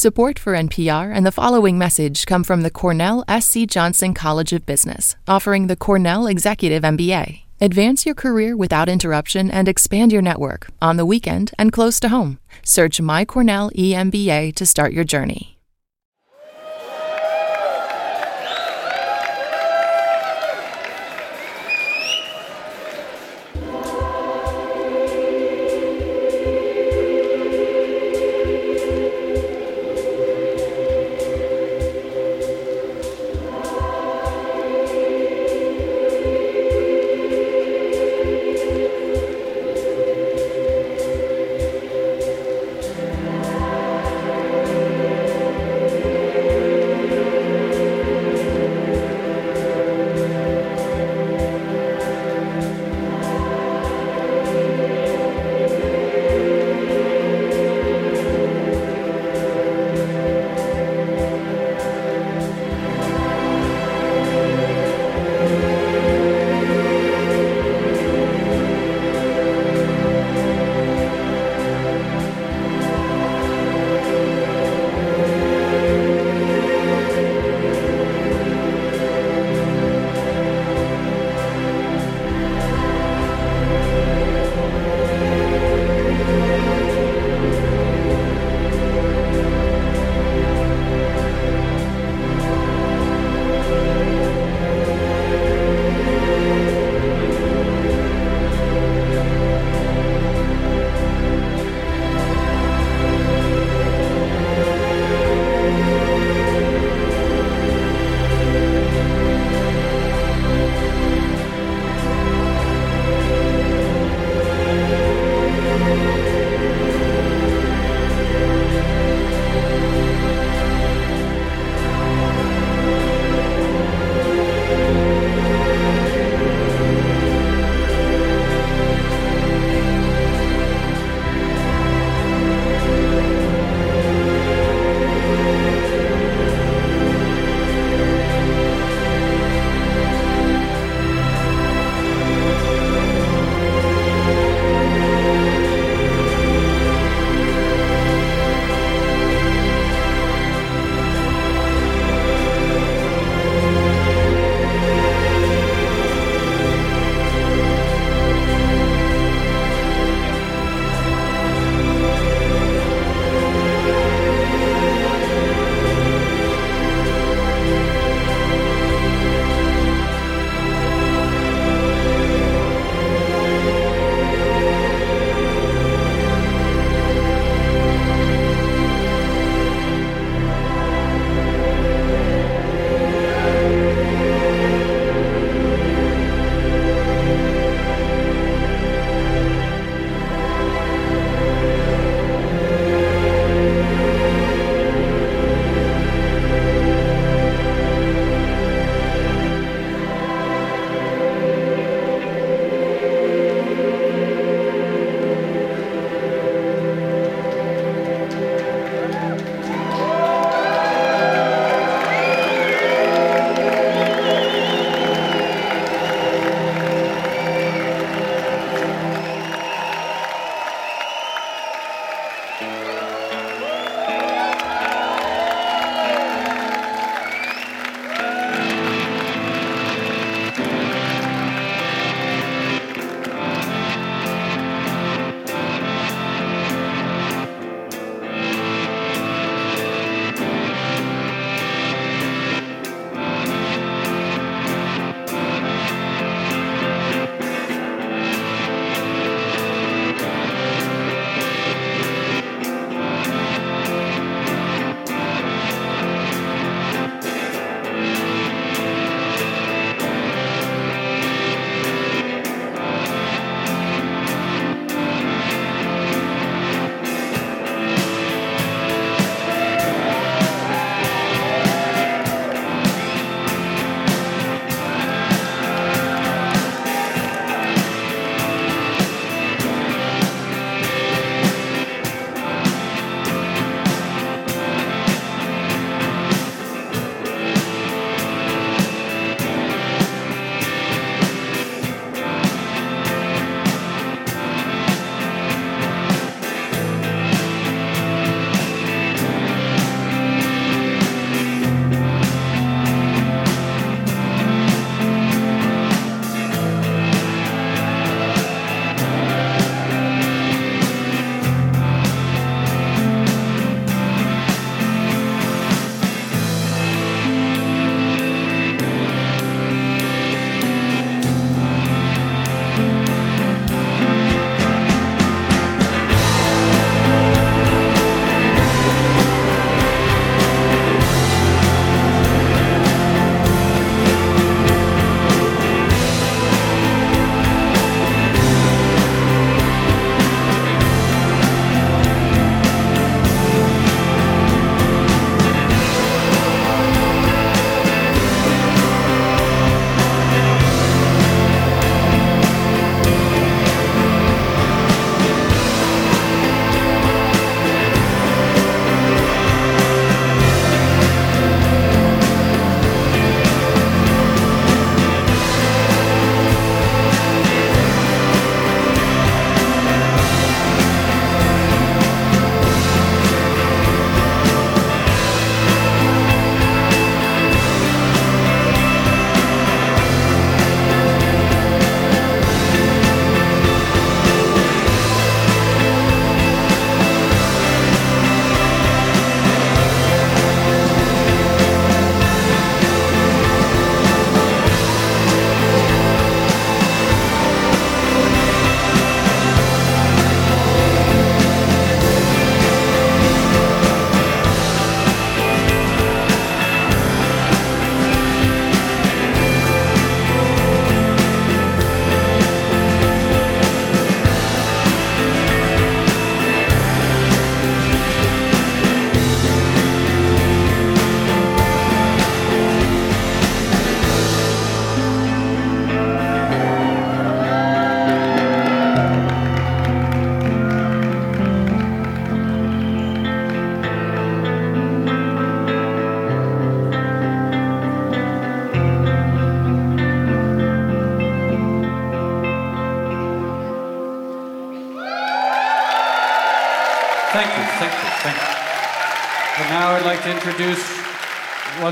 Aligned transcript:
Support 0.00 0.38
for 0.38 0.54
NPR 0.54 1.14
and 1.14 1.26
the 1.26 1.30
following 1.30 1.76
message 1.76 2.24
come 2.24 2.42
from 2.42 2.62
the 2.62 2.70
Cornell 2.70 3.22
S.C. 3.28 3.66
Johnson 3.66 4.14
College 4.14 4.54
of 4.54 4.64
Business, 4.64 5.14
offering 5.28 5.66
the 5.66 5.76
Cornell 5.76 6.26
Executive 6.26 6.82
MBA. 6.82 7.42
Advance 7.60 8.06
your 8.06 8.14
career 8.14 8.56
without 8.56 8.88
interruption 8.88 9.50
and 9.50 9.68
expand 9.68 10.10
your 10.10 10.22
network 10.22 10.68
on 10.80 10.96
the 10.96 11.04
weekend 11.04 11.50
and 11.58 11.70
close 11.70 12.00
to 12.00 12.08
home. 12.08 12.38
Search 12.62 12.98
My 12.98 13.26
Cornell 13.26 13.70
EMBA 13.72 14.54
to 14.54 14.64
start 14.64 14.94
your 14.94 15.04
journey. 15.04 15.59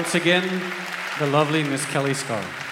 Once 0.08 0.14
again 0.14 0.62
the 1.18 1.26
lovely 1.26 1.62
Miss 1.62 1.84
Kelli 1.84 2.14
Scarr. 2.14 2.67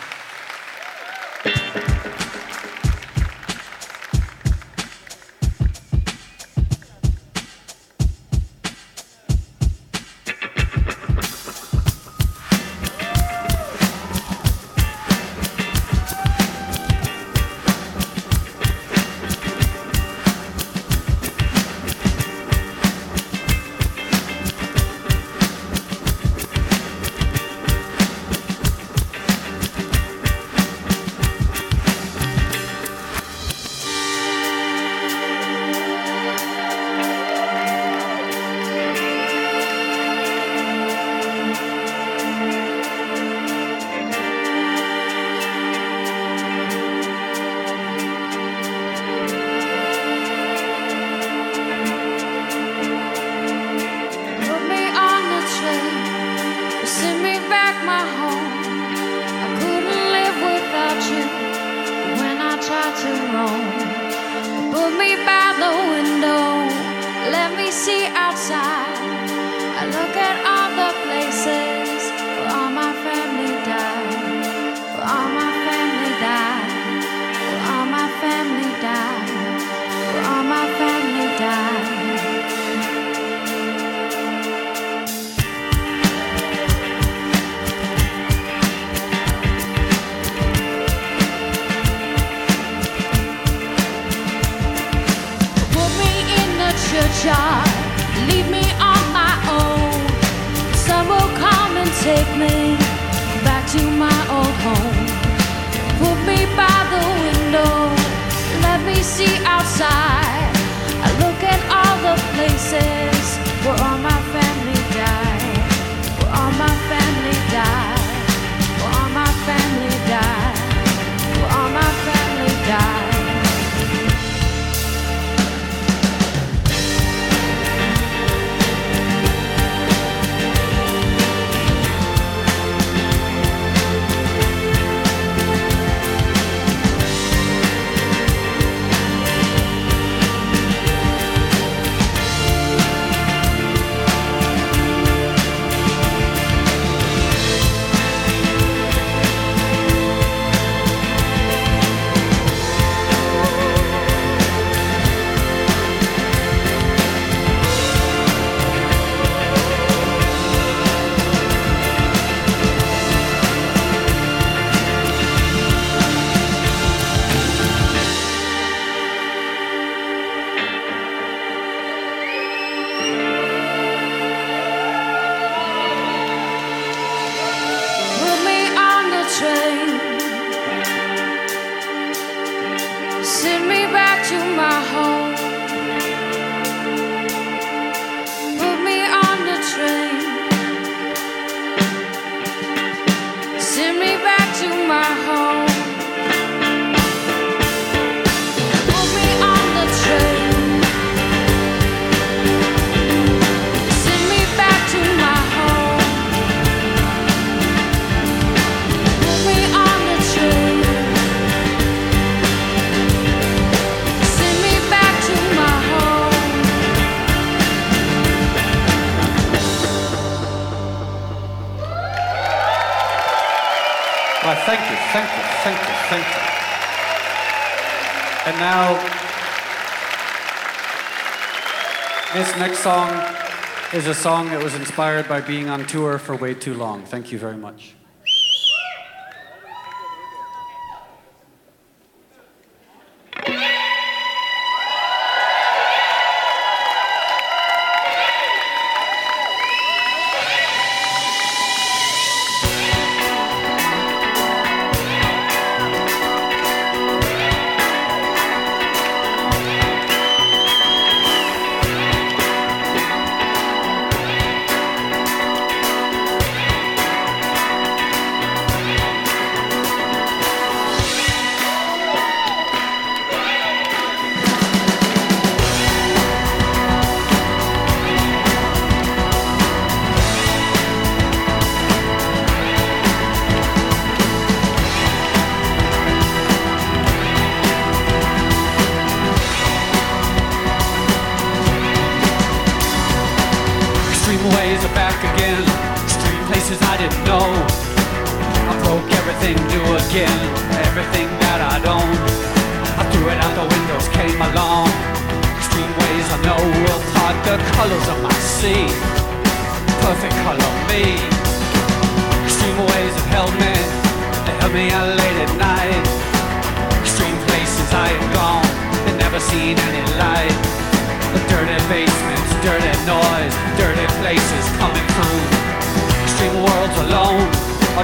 Is 233.97 234.07
a 234.07 234.15
song 234.15 234.51
that 234.51 234.63
was 234.63 234.75
inspired 234.75 235.27
by 235.27 235.41
being 235.41 235.71
on 235.71 235.87
tour 235.87 236.19
for 236.19 236.37
way 236.37 236.53
too 236.53 236.75
long. 236.75 237.03
Thank 237.03 237.33
you 237.33 237.39
very 237.39 237.57
much. 237.57 237.95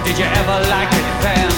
did 0.04 0.18
you 0.18 0.24
ever 0.24 0.68
like 0.68 0.92
it 0.92 1.22
then? 1.22 1.51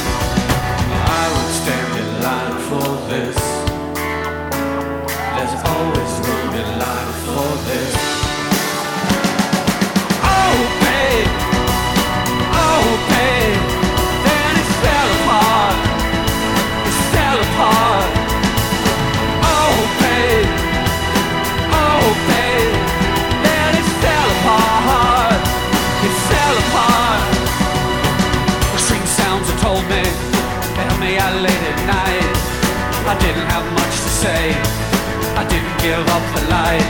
give 35.85 36.09
up 36.17 36.25
the 36.33 36.45
light. 36.49 36.89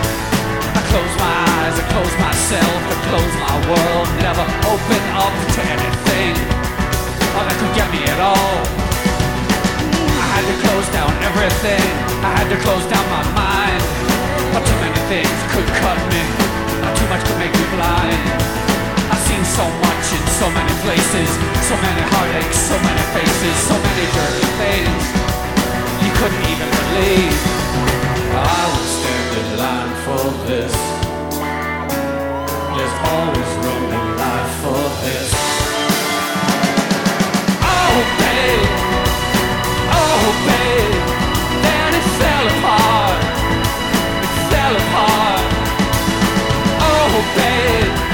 I 0.78 0.80
close 0.86 1.14
my 1.18 1.34
eyes, 1.58 1.74
I 1.82 1.84
close 1.90 2.14
myself, 2.14 2.78
I 2.78 2.96
close 3.10 3.34
my 3.42 3.56
world. 3.66 4.06
Never 4.22 4.46
open 4.70 5.02
up 5.18 5.34
to 5.34 5.60
anything 5.66 6.34
oh, 7.34 7.42
that 7.42 7.58
could 7.58 7.74
get 7.74 7.90
me 7.90 8.06
at 8.06 8.20
all. 8.22 8.54
I 10.14 10.26
had 10.38 10.46
to 10.46 10.56
close 10.62 10.86
down 10.94 11.10
everything. 11.26 11.90
I 12.22 12.30
had 12.38 12.46
to 12.54 12.58
close 12.62 12.86
down 12.86 13.02
my 13.10 13.26
mind. 13.34 13.82
But 14.54 14.62
too 14.62 14.78
many 14.78 15.00
things 15.10 15.38
could 15.50 15.66
cut 15.82 15.98
me. 16.14 16.22
Not 16.78 16.94
too 16.94 17.08
much 17.10 17.22
could 17.26 17.38
make 17.42 17.50
me 17.50 17.66
blind. 17.74 18.22
I've 19.10 19.24
seen 19.26 19.42
so 19.42 19.66
much 19.82 20.06
in 20.14 20.22
so 20.38 20.46
many 20.54 20.74
places, 20.86 21.28
so 21.66 21.74
many 21.82 22.02
heartaches, 22.14 22.62
so 22.62 22.78
many 22.78 23.04
faces, 23.10 23.54
so 23.58 23.74
many 23.74 24.06
dirty 24.14 24.48
things 24.62 25.02
you 25.98 26.10
couldn't 26.14 26.44
even 26.46 26.68
believe. 26.78 27.63
I 28.36 28.62
would 28.72 28.88
stand 28.96 29.30
in 29.40 29.48
line 29.58 29.94
for 30.04 30.24
this. 30.48 30.74
There's 32.74 32.96
always 33.12 33.50
room 33.62 33.86
in 33.98 34.06
life 34.16 34.52
for 34.62 34.82
this. 35.04 35.30
Oh, 37.62 37.96
babe. 38.20 38.70
Oh, 40.00 40.24
babe. 40.48 40.96
Then 41.64 41.90
it 42.00 42.06
fell 42.20 42.46
apart. 42.54 43.22
It 44.24 44.34
fell 44.50 44.74
apart. 44.84 45.46
Oh, 46.90 47.14
babe. 47.36 48.13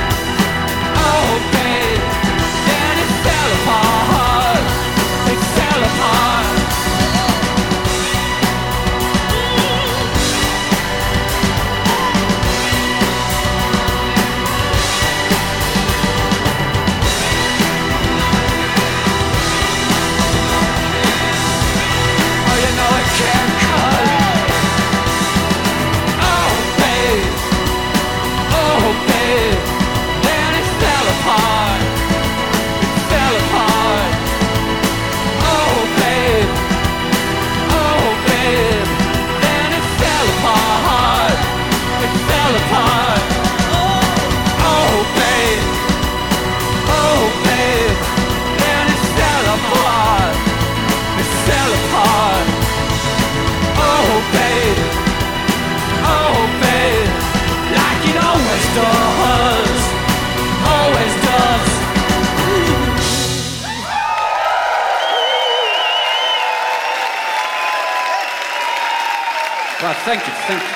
Thank 70.50 70.62
you. 70.62 70.69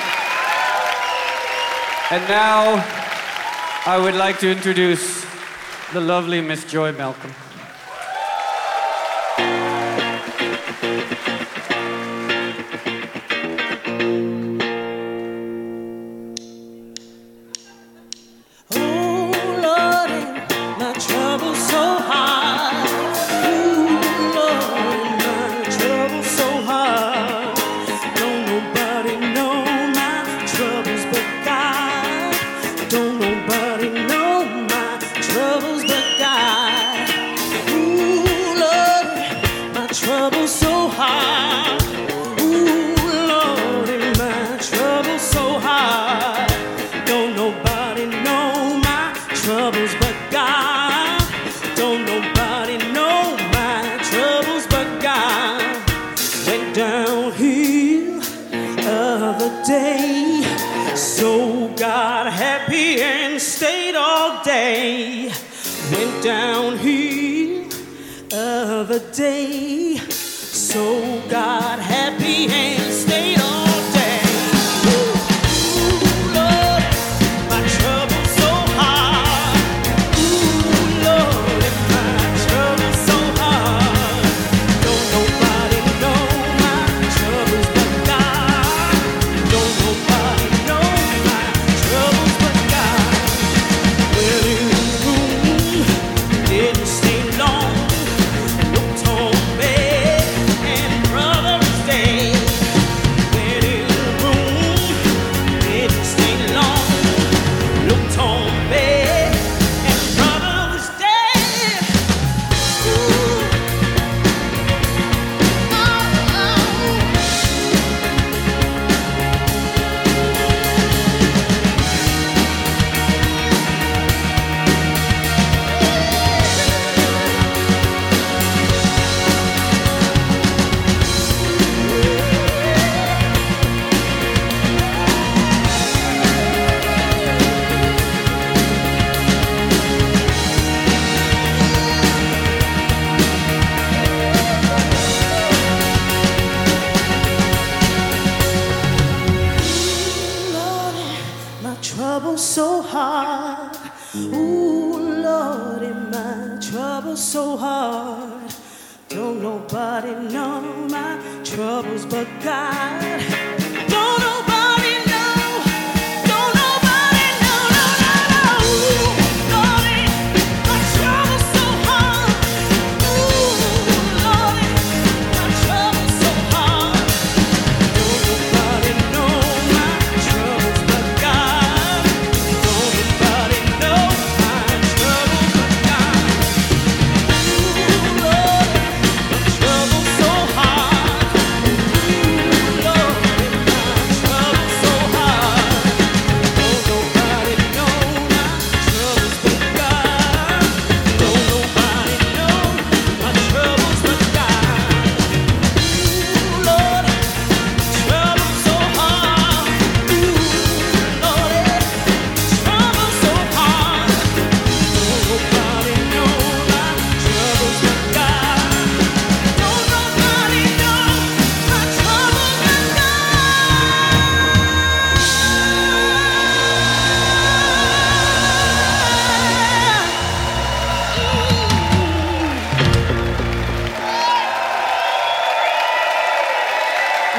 And 2.17 2.29
now, 2.29 2.81
I 3.85 3.97
would 3.97 4.15
like 4.15 4.39
to 4.39 4.49
introduce 4.49 5.25
the 5.91 5.99
lovely 5.99 6.39
Miss 6.39 6.63
Joy 6.63 6.93
Malcolm. 6.93 7.33
day. 69.15 69.64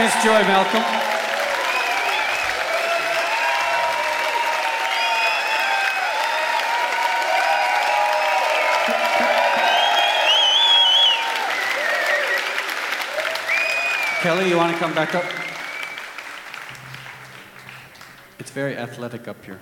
Miss 0.07 0.23
Joy 0.23 0.40
Malcolm. 0.45 0.85
Kelly, 14.23 14.49
you 14.49 14.57
want 14.57 14.73
to 14.73 14.79
come 14.79 14.95
back 14.95 15.16
up? 15.16 15.25
It's 18.38 18.53
very 18.53 18.77
athletic 18.77 19.27
up 19.27 19.45
here. 19.45 19.59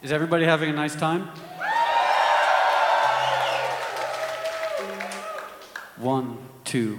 Is 0.00 0.12
everybody 0.12 0.46
having 0.46 0.70
a 0.70 0.72
nice 0.72 0.96
time? 0.96 1.28
One, 5.98 6.38
two. 6.64 6.98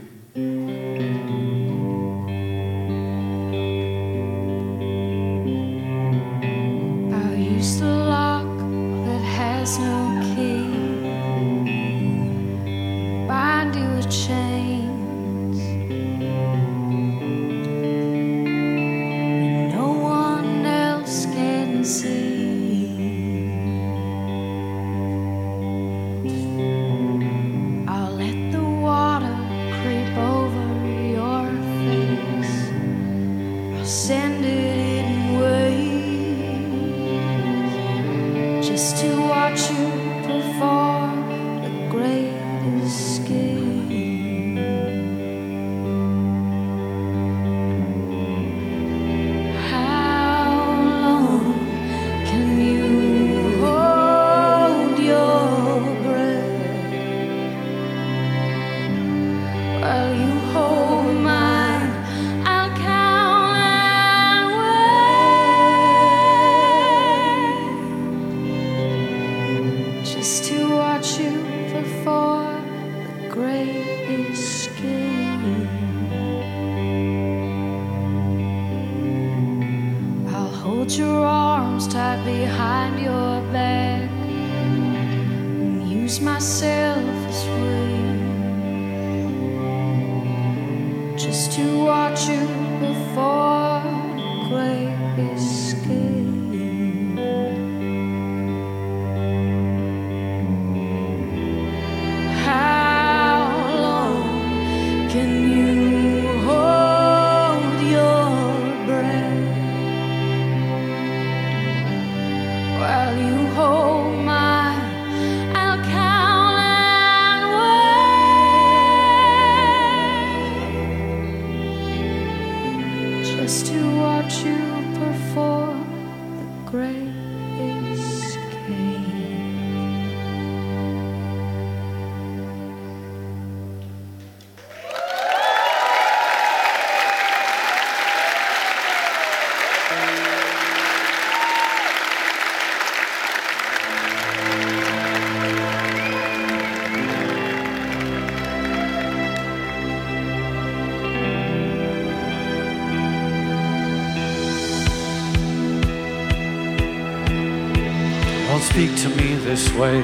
this 159.60 159.74
way. 159.74 160.02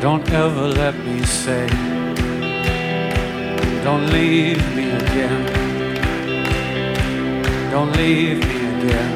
Don't 0.00 0.28
ever 0.30 0.68
let 0.68 0.94
me 1.06 1.22
say, 1.22 1.66
Don't 3.84 4.06
leave 4.10 4.62
me 4.76 4.90
again. 5.02 5.42
Don't 7.70 7.92
leave 7.96 8.38
me 8.50 8.58
again. 8.74 9.12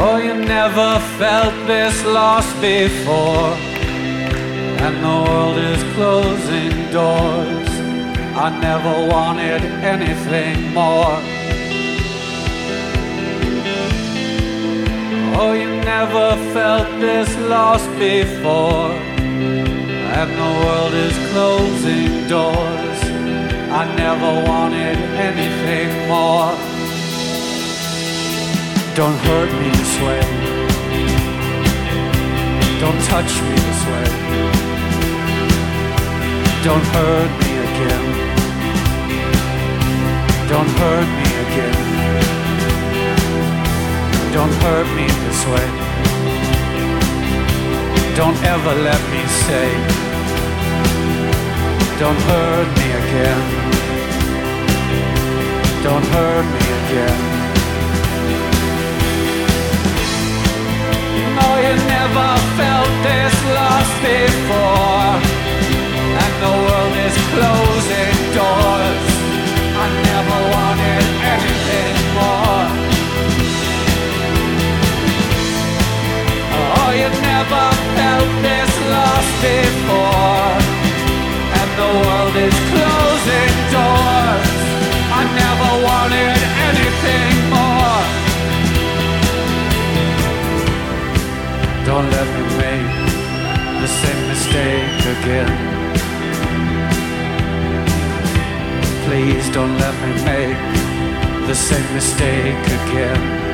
Oh, 0.00 0.16
you 0.16 0.34
never 0.34 0.90
felt 1.18 1.54
this 1.66 1.96
lost 2.04 2.52
before. 2.60 3.50
And 4.84 4.94
the 5.06 5.16
world 5.28 5.58
is 5.72 5.82
closing 5.96 6.74
doors. 6.92 7.70
I 8.44 8.48
never 8.68 8.94
wanted 9.14 9.62
anything 9.94 10.72
more. 10.72 11.37
Oh, 15.40 15.52
you 15.52 15.70
never 15.82 16.34
felt 16.52 16.88
this 17.00 17.30
lost 17.48 17.88
before. 17.96 18.90
And 20.18 20.30
the 20.42 20.50
world 20.62 20.94
is 20.94 21.16
closing 21.30 22.26
doors. 22.26 22.98
I 23.70 23.84
never 23.94 24.30
wanted 24.50 24.98
anything 25.28 26.08
more. 26.08 26.50
Don't 28.96 29.18
hurt 29.28 29.52
me 29.60 29.68
this 29.78 29.94
way. 30.06 30.22
Don't 32.80 33.00
touch 33.06 33.32
me 33.46 33.54
this 33.66 33.82
way. 33.90 34.06
Don't 36.66 36.86
hurt 36.98 37.30
me 37.42 37.52
again. 37.68 38.06
Don't 40.48 40.72
hurt 40.82 41.08
me 41.22 41.30
again. 41.46 42.37
Don't 44.38 44.54
hurt 44.62 44.86
me 44.94 45.04
this 45.24 45.40
way. 45.50 45.66
Don't 48.14 48.38
ever 48.54 48.74
let 48.88 49.02
me 49.10 49.22
say. 49.44 49.68
Don't 51.98 52.20
hurt 52.30 52.68
me 52.78 52.88
again. 53.02 53.40
Don't 55.82 56.06
hurt 56.14 56.46
me 56.54 56.64
again. 56.80 57.18
No, 61.38 61.48
you 61.64 61.74
never 61.96 62.28
felt 62.58 62.92
this 63.08 63.34
lost 63.58 63.94
before. 64.06 65.14
And 66.22 66.34
the 66.44 66.54
world 66.64 66.94
is 67.06 67.16
closing 67.34 68.14
doors. 68.38 69.04
I 69.82 69.86
never 70.10 70.38
wanted 70.54 71.04
anything 71.34 71.67
You 76.88 77.08
never 77.20 77.64
felt 77.96 78.30
this 78.42 78.72
lost 78.92 79.32
before. 79.44 80.52
And 81.58 81.70
the 81.80 81.90
world 82.02 82.36
is 82.48 82.56
closing 82.72 83.54
doors. 83.76 84.48
I 85.18 85.22
never 85.42 85.70
wanted 85.88 86.38
anything 86.68 87.34
more. 87.54 88.02
Don't 91.88 92.08
let 92.16 92.28
me 92.36 92.42
make 92.64 92.94
the 93.82 93.90
same 94.00 94.22
mistake 94.32 95.00
again. 95.16 95.52
Please 99.04 99.48
don't 99.50 99.76
let 99.78 99.94
me 100.04 100.12
make 100.24 100.60
the 101.46 101.54
same 101.54 101.94
mistake 101.94 102.64
again. 102.80 103.47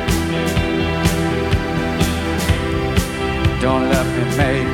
Don't 3.64 3.88
let 3.88 4.04
me 4.14 4.24
make 4.36 4.68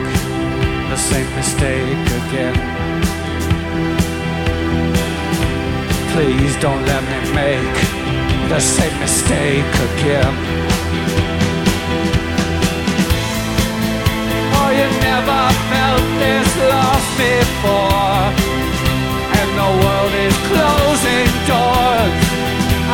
the 0.90 0.96
same 0.96 1.31
mistake 1.37 2.07
again. 2.22 2.57
Please 6.11 6.57
don't 6.57 6.85
let 6.87 7.03
me 7.05 7.18
make 7.33 7.76
the 8.48 8.59
same 8.59 8.98
mistake 8.98 9.72
again. 9.88 10.35
Oh, 14.59 14.70
you 14.81 14.88
never 15.07 15.42
felt 15.70 16.05
this 16.18 16.50
lost 16.72 17.11
before. 17.14 18.20
And 19.38 19.50
the 19.62 19.70
world 19.85 20.14
is 20.26 20.37
closing 20.50 21.31
doors. 21.46 22.14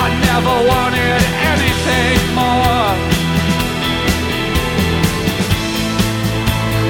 I 0.05 0.09
never 0.29 0.57
wanted 0.73 1.23
anything 1.53 2.35
more. 2.35 3.15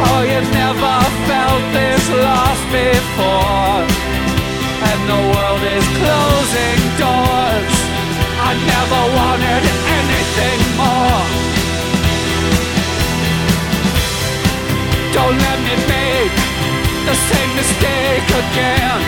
Oh, 0.08 0.22
you 0.22 0.40
never 0.62 0.94
felt 1.28 1.62
this 1.76 2.04
lost 2.24 2.64
before. 2.70 3.80
And 4.88 5.00
the 5.12 5.20
world 5.32 5.62
is 5.76 5.86
closing 6.00 6.80
doors. 7.02 7.72
I 8.48 8.52
never 8.74 9.00
wanted 9.18 9.62
anything 9.98 10.60
more. 10.78 11.22
Don't 15.16 15.38
let 15.46 15.58
me 15.66 15.74
make 15.90 16.34
the 17.08 17.16
same 17.28 17.50
mistake 17.56 18.28
again. 18.44 19.00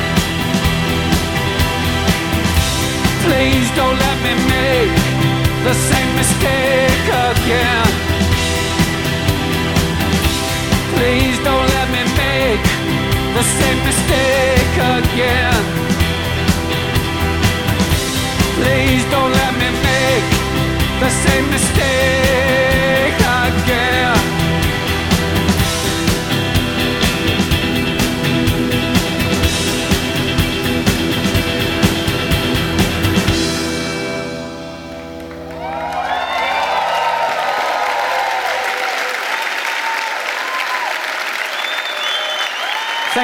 Please 3.24 3.68
don't 3.76 3.98
let 4.06 4.18
me 4.26 4.34
make 4.56 4.94
the 5.64 5.74
same 5.74 6.10
mistake 6.16 7.06
again. 7.30 8.07
Please 10.98 11.38
don't 11.44 11.68
let 11.76 11.88
me 11.94 12.02
make 12.18 12.64
the 13.36 13.44
same 13.56 13.78
mistake 13.86 14.74
again. 14.98 15.62
Please 18.58 19.04
don't 19.14 19.32
let 19.32 19.52
me 19.62 19.70
make 19.90 20.26
the 20.98 21.10
same 21.22 21.46
mistake 21.54 23.18
again. 23.46 24.37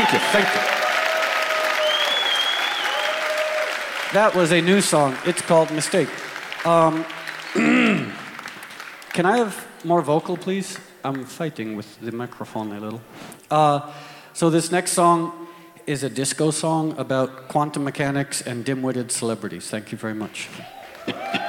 Thank 0.05 0.23
you, 0.23 0.29
thank 0.33 0.55
you. 0.55 0.61
That 4.13 4.35
was 4.35 4.53
a 4.53 4.61
new 4.61 4.83
song. 4.83 5.17
It's 5.25 5.41
called 5.41 5.71
Mistake. 5.71 6.11
Um, 6.67 7.07
can 9.15 9.25
I 9.25 9.39
have 9.39 9.67
more 9.83 10.03
vocal, 10.03 10.37
please? 10.37 10.79
I'm 11.03 11.25
fighting 11.25 11.75
with 11.75 11.99
the 12.01 12.13
microphone 12.13 12.73
a 12.73 12.81
little. 12.81 13.01
Uh, 13.51 13.91
so, 14.35 14.51
this 14.51 14.71
next 14.71 14.93
song 14.93 15.49
is 15.87 16.03
a 16.03 16.11
disco 16.11 16.51
song 16.51 16.95
about 16.99 17.49
quantum 17.49 17.85
mechanics 17.85 18.43
and 18.43 18.63
dim 18.63 18.83
witted 18.83 19.11
celebrities. 19.11 19.71
Thank 19.71 19.91
you 19.91 19.97
very 19.97 20.15
much. 20.15 20.51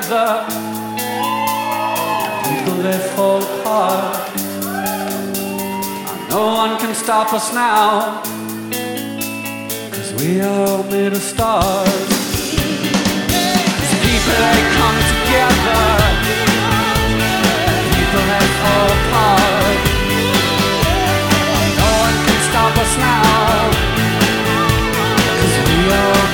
together, 0.00 0.44
people 2.44 2.82
they 2.82 2.98
fall 3.16 3.42
apart. 3.42 4.36
No 6.30 6.46
one 6.54 6.78
can 6.78 6.94
stop 6.94 7.32
us 7.32 7.52
now, 7.52 8.22
cause 9.90 10.14
we 10.20 10.40
are 10.40 10.68
all 10.68 10.84
made 10.84 11.12
of 11.12 11.22
stars. 11.22 12.08
People 14.04 14.36
they 14.44 14.60
come 14.78 14.98
together, 15.14 15.86
people 17.90 18.22
they 18.30 18.46
fall 18.60 18.90
apart. 18.98 19.80
No 21.80 21.88
one 22.06 22.16
can 22.26 22.40
stop 22.50 22.74
us 22.84 22.92
now, 22.98 23.70
cause 25.38 25.56
we 25.66 25.92
are 25.92 26.27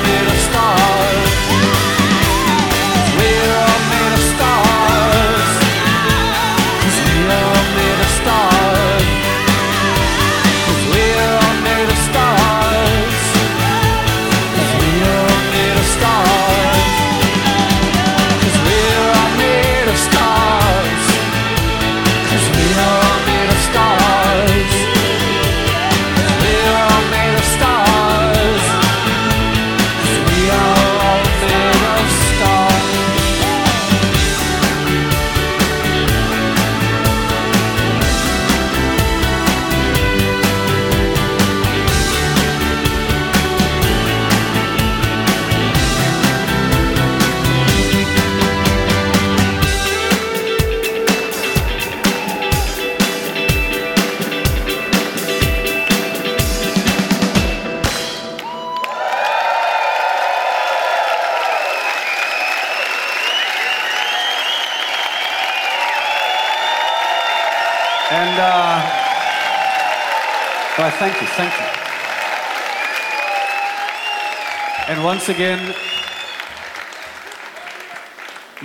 once 75.04 75.28
again, 75.28 75.74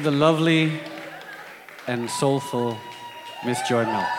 the 0.04 0.10
lovely 0.10 0.80
and 1.86 2.10
soulful 2.10 2.78
Miss 3.45 3.60
Joy 3.67 3.84
Malcolm. 3.84 4.18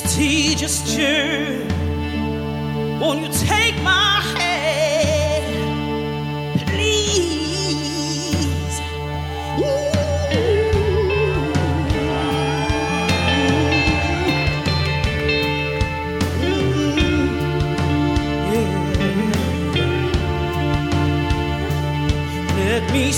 Tedious 0.00 0.82
journey, 0.94 1.66
won't 3.00 3.20
you 3.22 3.28
take 3.46 3.76
my 3.82 4.20
hand, 4.38 5.46
please? 6.66 7.16
Let 22.58 22.82
me 22.92 23.12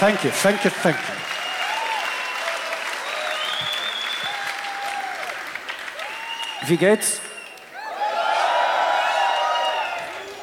thank 0.00 0.24
you, 0.24 0.30
thank 0.30 0.64
you, 0.64 0.70
thank 0.70 0.96
you. 0.96 1.14
Wie 6.66 6.76
geht's? 6.76 7.20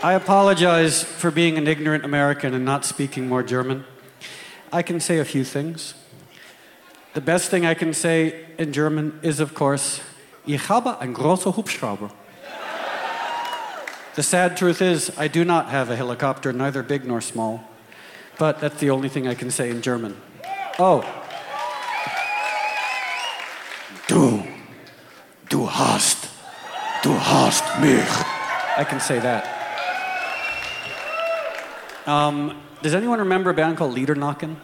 I 0.03 0.13
apologize 0.13 1.03
for 1.03 1.31
being 1.31 1.57
an 1.57 1.67
ignorant 1.67 2.05
American 2.05 2.53
and 2.53 2.63
not 2.63 2.85
speaking 2.85 3.27
more 3.27 3.43
German. 3.43 3.83
I 4.71 4.83
can 4.83 4.99
say 4.99 5.17
a 5.17 5.25
few 5.25 5.43
things. 5.43 5.95
The 7.15 7.21
best 7.21 7.49
thing 7.49 7.65
I 7.65 7.73
can 7.73 7.93
say 7.93 8.45
in 8.57 8.71
German 8.71 9.19
is, 9.23 9.39
of 9.39 9.55
course, 9.55 10.01
Ich 10.47 10.69
habe 10.69 11.01
ein 11.01 11.13
großer 11.13 11.57
Hubschrauber. 11.57 12.09
The 14.15 14.23
sad 14.23 14.55
truth 14.55 14.81
is, 14.81 15.11
I 15.17 15.27
do 15.27 15.43
not 15.43 15.67
have 15.67 15.89
a 15.89 15.95
helicopter, 15.95 16.53
neither 16.53 16.81
big 16.83 17.05
nor 17.05 17.19
small. 17.19 17.67
But 18.37 18.59
that's 18.59 18.79
the 18.79 18.91
only 18.91 19.09
thing 19.09 19.27
I 19.27 19.33
can 19.33 19.49
say 19.49 19.69
in 19.69 19.81
German. 19.81 20.15
Oh. 20.77 21.01
Du, 24.07 24.43
du 25.49 25.65
hast, 25.65 26.29
du 27.03 27.11
hast 27.11 27.63
mich. 27.81 28.07
I 28.77 28.83
can 28.83 28.99
say 28.99 29.19
that. 29.19 29.53
Um, 32.05 32.61
does 32.81 32.93
anyone 32.93 33.19
remember 33.19 33.49
a 33.49 33.53
band 33.53 33.77
called 33.77 33.95
Liedernacken? 33.95 34.55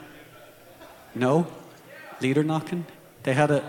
No? 1.15 1.47
Liedernacken? 2.21 2.83
They 3.23 3.33
had 3.33 3.51
a, 3.51 3.63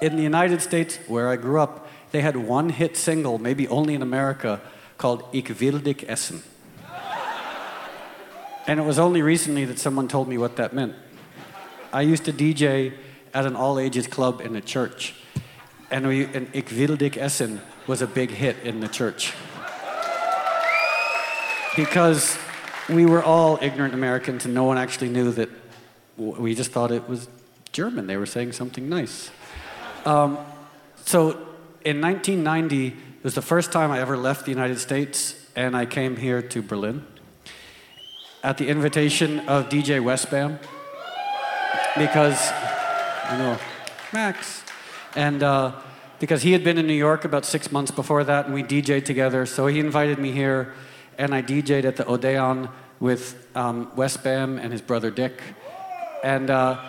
in 0.00 0.16
the 0.16 0.22
United 0.22 0.62
States, 0.62 0.98
where 1.06 1.28
I 1.28 1.36
grew 1.36 1.60
up, 1.60 1.86
they 2.12 2.22
had 2.22 2.36
one 2.36 2.70
hit 2.70 2.96
single, 2.96 3.38
maybe 3.38 3.68
only 3.68 3.94
in 3.94 4.02
America, 4.02 4.60
called 4.98 5.22
Ich 5.32 5.60
will 5.60 5.78
dich 5.78 6.04
essen. 6.08 6.42
And 8.66 8.78
it 8.78 8.82
was 8.84 8.98
only 8.98 9.22
recently 9.22 9.64
that 9.64 9.78
someone 9.78 10.08
told 10.08 10.28
me 10.28 10.38
what 10.38 10.56
that 10.56 10.72
meant. 10.72 10.94
I 11.92 12.02
used 12.02 12.24
to 12.26 12.32
DJ 12.32 12.94
at 13.34 13.46
an 13.46 13.56
all 13.56 13.78
ages 13.78 14.06
club 14.06 14.40
in 14.40 14.54
a 14.54 14.60
church. 14.60 15.14
And, 15.90 16.06
we, 16.06 16.24
and 16.26 16.48
Ich 16.54 16.70
will 16.70 16.96
dich 16.96 17.16
essen 17.16 17.60
was 17.86 18.02
a 18.02 18.06
big 18.06 18.30
hit 18.30 18.56
in 18.62 18.80
the 18.80 18.88
church. 18.88 19.32
Because 21.74 22.38
we 22.88 23.06
were 23.06 23.22
all 23.22 23.58
ignorant 23.60 23.94
Americans 23.94 24.44
and 24.44 24.54
no 24.54 24.64
one 24.64 24.78
actually 24.78 25.08
knew 25.08 25.32
that 25.32 25.48
we 26.16 26.54
just 26.54 26.70
thought 26.70 26.90
it 26.90 27.08
was 27.08 27.28
German. 27.72 28.06
They 28.06 28.16
were 28.16 28.26
saying 28.26 28.52
something 28.52 28.88
nice. 28.88 29.30
Um, 30.04 30.38
so 31.04 31.30
in 31.84 32.00
1990, 32.00 32.88
it 32.88 32.94
was 33.22 33.34
the 33.34 33.42
first 33.42 33.72
time 33.72 33.90
I 33.90 34.00
ever 34.00 34.16
left 34.16 34.44
the 34.44 34.50
United 34.50 34.78
States 34.78 35.34
and 35.56 35.76
I 35.76 35.86
came 35.86 36.16
here 36.16 36.42
to 36.42 36.62
Berlin 36.62 37.04
at 38.42 38.56
the 38.58 38.68
invitation 38.68 39.40
of 39.40 39.68
DJ 39.68 40.02
Westbam 40.02 40.58
because 41.96 42.50
I 43.24 43.36
know 43.38 43.58
Max 44.12 44.64
and 45.14 45.42
uh, 45.42 45.72
because 46.18 46.42
he 46.42 46.52
had 46.52 46.64
been 46.64 46.78
in 46.78 46.86
New 46.86 46.94
York 46.94 47.24
about 47.24 47.44
six 47.44 47.70
months 47.70 47.90
before 47.90 48.24
that 48.24 48.46
and 48.46 48.54
we 48.54 48.62
DJed 48.62 49.04
together 49.04 49.44
so 49.44 49.66
he 49.66 49.78
invited 49.78 50.18
me 50.18 50.32
here 50.32 50.72
and 51.18 51.34
I 51.34 51.42
DJed 51.42 51.84
at 51.84 51.96
the 51.96 52.06
Odeon 52.06 52.70
with 52.98 53.46
um, 53.54 53.90
Westbam 53.92 54.58
and 54.58 54.72
his 54.72 54.80
brother 54.80 55.10
Dick 55.10 55.40
and 56.24 56.48
uh, 56.48 56.82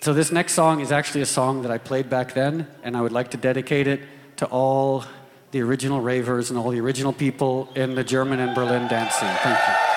so 0.00 0.12
this 0.12 0.30
next 0.30 0.52
song 0.52 0.80
is 0.80 0.92
actually 0.92 1.22
a 1.22 1.26
song 1.26 1.62
that 1.62 1.70
I 1.70 1.78
played 1.78 2.10
back 2.10 2.34
then 2.34 2.66
and 2.82 2.96
I 2.96 3.00
would 3.00 3.12
like 3.12 3.30
to 3.30 3.38
dedicate 3.38 3.86
it 3.86 4.00
to 4.36 4.46
all 4.46 5.04
the 5.52 5.62
original 5.62 6.00
ravers 6.00 6.50
and 6.50 6.58
all 6.58 6.70
the 6.70 6.80
original 6.80 7.12
people 7.12 7.70
in 7.74 7.94
the 7.94 8.04
German 8.04 8.40
and 8.40 8.54
Berlin 8.54 8.88
dance 8.88 9.14
scene. 9.14 9.28
Thank 9.42 9.58
you. 9.58 9.91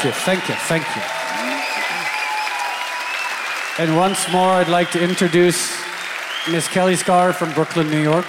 Thank 0.00 0.14
you, 0.14 0.20
thank 0.22 0.48
you, 0.48 0.54
thank 0.54 0.96
you. 0.96 1.02
And 3.84 3.98
once 3.98 4.32
more, 4.32 4.48
I'd 4.48 4.66
like 4.66 4.90
to 4.92 5.02
introduce 5.02 5.78
Miss 6.50 6.66
Kelli 6.68 6.96
Scarr 6.96 7.34
from 7.34 7.52
Brooklyn, 7.52 7.90
New 7.90 8.00
York. 8.00 8.24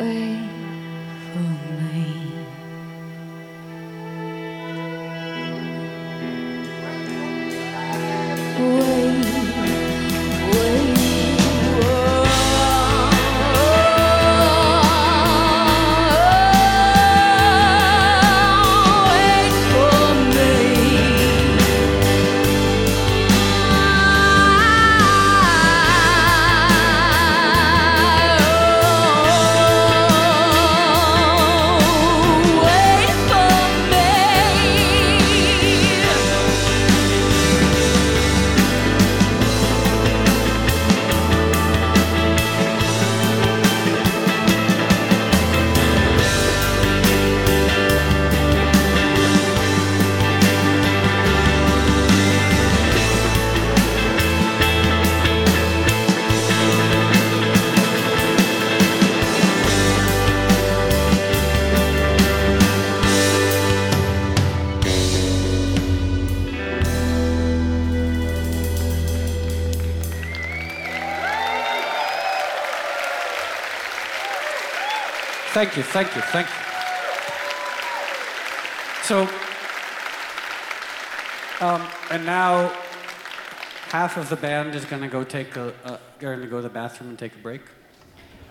Wait 0.00 0.53
Thank 75.64 75.78
you, 75.78 75.82
thank 75.82 76.14
you, 76.14 76.20
thank 76.20 76.46
you. 76.46 76.54
So, 79.02 79.22
um, 81.64 81.88
and 82.10 82.26
now 82.26 82.68
half 83.88 84.18
of 84.18 84.28
the 84.28 84.36
band 84.36 84.74
is 84.74 84.84
going 84.84 85.00
to 85.00 85.08
go 85.08 85.24
take 85.24 85.56
a, 85.56 85.72
uh, 85.86 85.96
going 86.18 86.42
to 86.42 86.46
go 86.48 86.56
to 86.56 86.62
the 86.64 86.68
bathroom 86.68 87.08
and 87.08 87.18
take 87.18 87.34
a 87.34 87.38
break. 87.38 87.62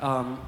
Um, 0.02 0.42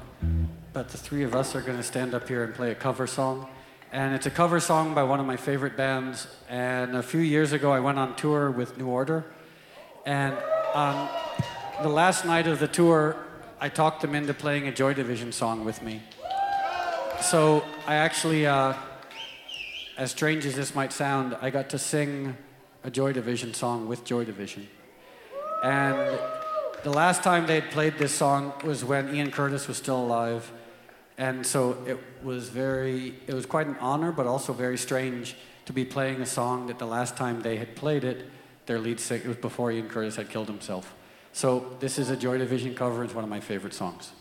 but 0.72 0.88
the 0.88 0.98
three 0.98 1.22
of 1.22 1.36
us 1.36 1.54
are 1.54 1.60
going 1.60 1.76
to 1.76 1.84
stand 1.84 2.14
up 2.14 2.26
here 2.26 2.42
and 2.42 2.52
play 2.52 2.72
a 2.72 2.74
cover 2.74 3.06
song. 3.06 3.46
And 3.92 4.12
it's 4.12 4.26
a 4.26 4.30
cover 4.32 4.58
song 4.58 4.92
by 4.92 5.04
one 5.04 5.20
of 5.20 5.26
my 5.26 5.36
favorite 5.36 5.76
bands. 5.76 6.26
And 6.48 6.96
a 6.96 7.02
few 7.02 7.20
years 7.20 7.52
ago, 7.52 7.70
I 7.70 7.78
went 7.78 8.00
on 8.00 8.16
tour 8.16 8.50
with 8.50 8.76
New 8.76 8.88
Order. 8.88 9.24
And 10.04 10.36
on 10.74 11.08
the 11.80 11.90
last 11.90 12.24
night 12.24 12.48
of 12.48 12.58
the 12.58 12.66
tour, 12.66 13.16
I 13.60 13.68
talked 13.68 14.02
them 14.02 14.16
into 14.16 14.34
playing 14.34 14.66
a 14.66 14.72
Joy 14.72 14.94
Division 14.94 15.30
song 15.30 15.64
with 15.64 15.80
me. 15.80 16.02
So 17.22 17.64
I 17.86 17.96
actually, 17.96 18.46
uh, 18.46 18.74
as 19.96 20.10
strange 20.10 20.46
as 20.46 20.54
this 20.54 20.74
might 20.74 20.92
sound, 20.92 21.36
I 21.40 21.50
got 21.50 21.70
to 21.70 21.78
sing 21.78 22.36
a 22.84 22.90
Joy 22.90 23.12
Division 23.12 23.52
song 23.52 23.88
with 23.88 24.04
Joy 24.04 24.24
Division. 24.24 24.68
And 25.64 26.18
the 26.84 26.90
last 26.90 27.22
time 27.22 27.46
they 27.46 27.56
had 27.56 27.70
played 27.70 27.98
this 27.98 28.14
song 28.14 28.52
was 28.64 28.84
when 28.84 29.12
Ian 29.14 29.30
Curtis 29.30 29.66
was 29.66 29.76
still 29.76 29.98
alive. 29.98 30.52
And 31.18 31.44
so 31.44 31.82
it 31.86 31.98
was 32.22 32.48
very, 32.48 33.14
it 33.26 33.34
was 33.34 33.46
quite 33.46 33.66
an 33.66 33.76
honor, 33.80 34.12
but 34.12 34.26
also 34.26 34.52
very 34.52 34.78
strange 34.78 35.34
to 35.64 35.72
be 35.72 35.84
playing 35.84 36.20
a 36.20 36.26
song 36.26 36.66
that 36.68 36.78
the 36.78 36.86
last 36.86 37.16
time 37.16 37.42
they 37.42 37.56
had 37.56 37.74
played 37.74 38.04
it, 38.04 38.30
their 38.66 38.78
lead 38.78 39.00
singer, 39.00 39.24
it 39.24 39.28
was 39.28 39.36
before 39.38 39.72
Ian 39.72 39.88
Curtis 39.88 40.16
had 40.16 40.28
killed 40.28 40.48
himself. 40.48 40.94
So 41.32 41.76
this 41.80 41.98
is 41.98 42.10
a 42.10 42.16
Joy 42.16 42.38
Division 42.38 42.74
cover. 42.74 43.02
It's 43.02 43.14
one 43.14 43.24
of 43.24 43.30
my 43.30 43.40
favorite 43.40 43.74
songs. 43.74 44.12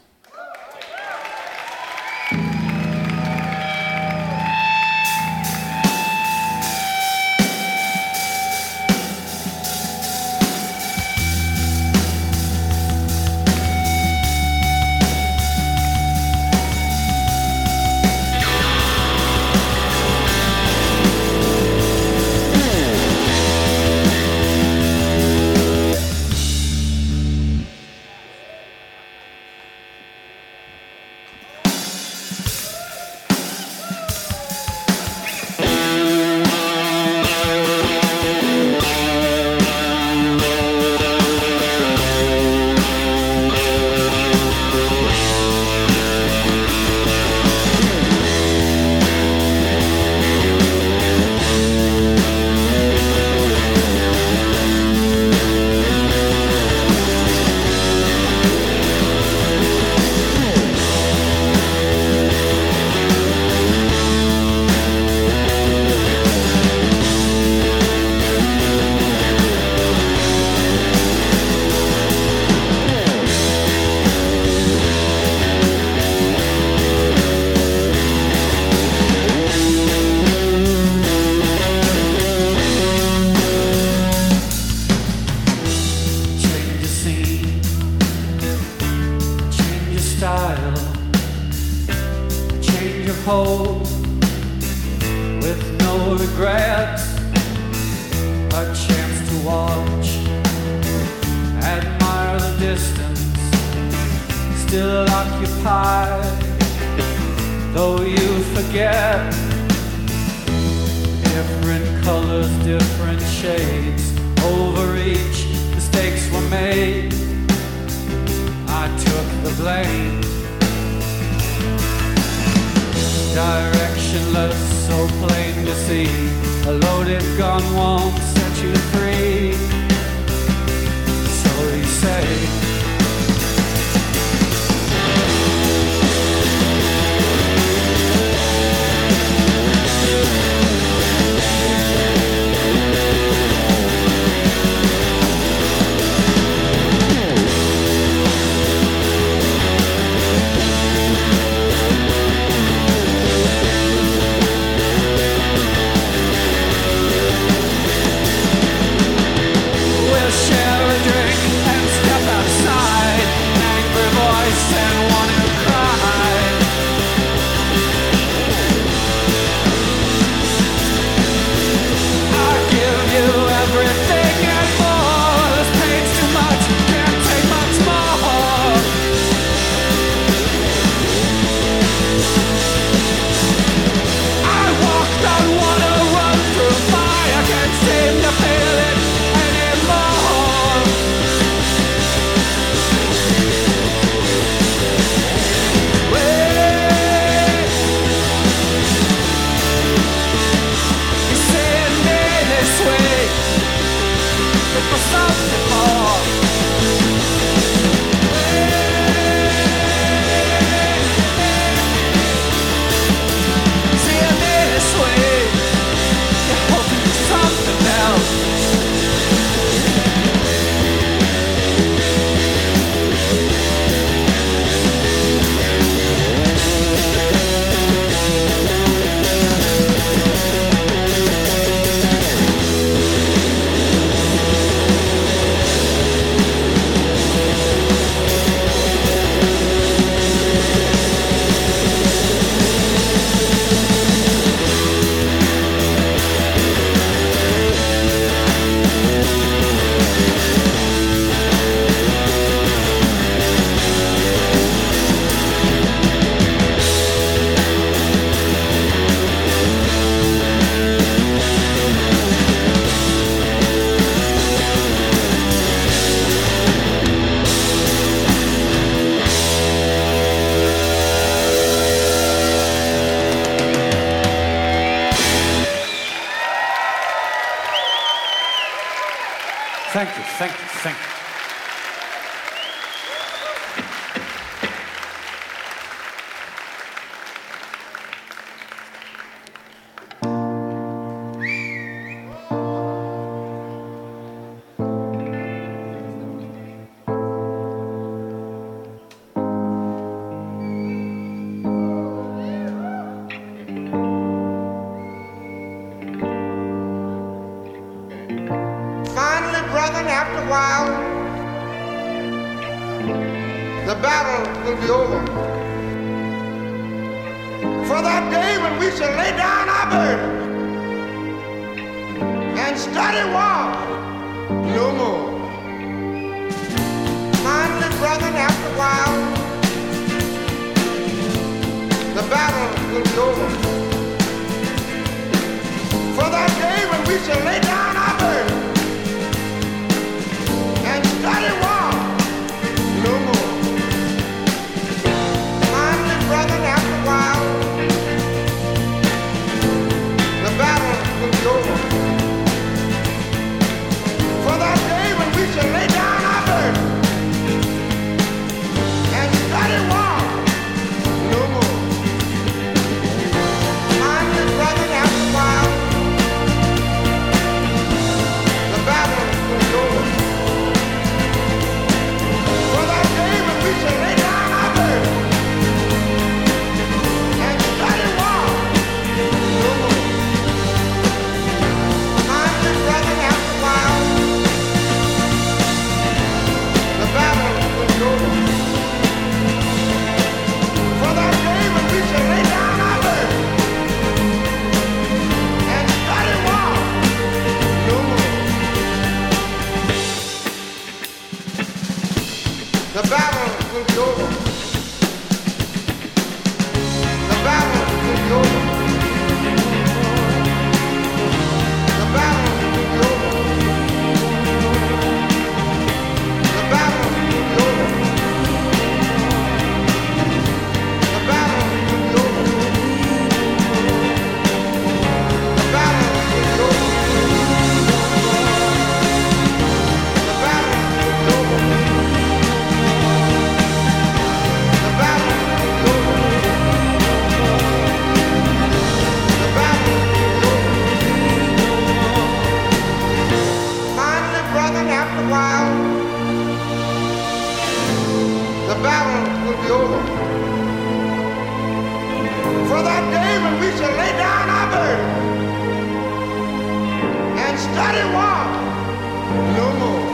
No 459.65 459.73
more. 459.73 460.04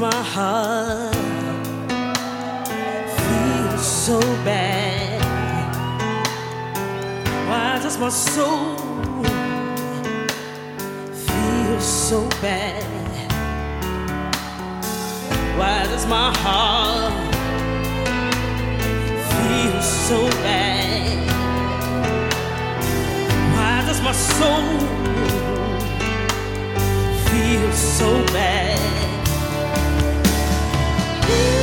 my 0.00 0.22
heart 0.34 1.14
feels 3.18 3.86
so 3.86 4.18
bad? 4.46 5.20
Why 7.46 7.78
does 7.82 7.98
my 7.98 8.08
soul 8.08 8.76
feel 11.12 11.80
so 11.80 12.26
bad? 12.40 12.82
Why 15.58 15.84
does 15.84 16.06
my 16.06 16.32
heart 16.34 17.34
feel 19.30 19.82
so 19.82 20.28
bad? 20.40 21.28
Why 23.54 23.84
does 23.86 24.00
my 24.00 24.12
soul 24.12 24.78
feel 27.28 27.72
so 27.72 28.24
bad? 28.32 29.19
you. 31.30 31.59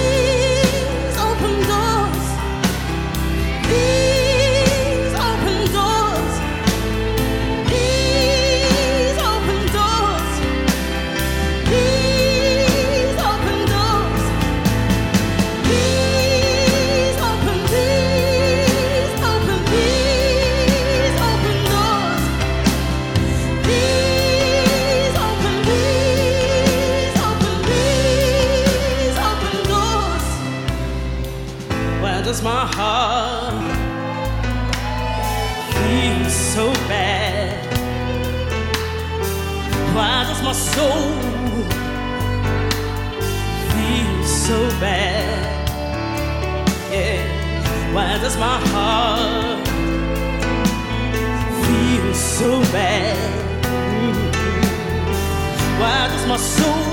Why 55.80 56.08
does 56.10 56.26
my 56.28 56.38
soul 56.38 56.84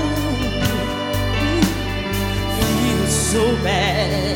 feel 2.57 3.07
so 3.07 3.43
bad? 3.63 4.34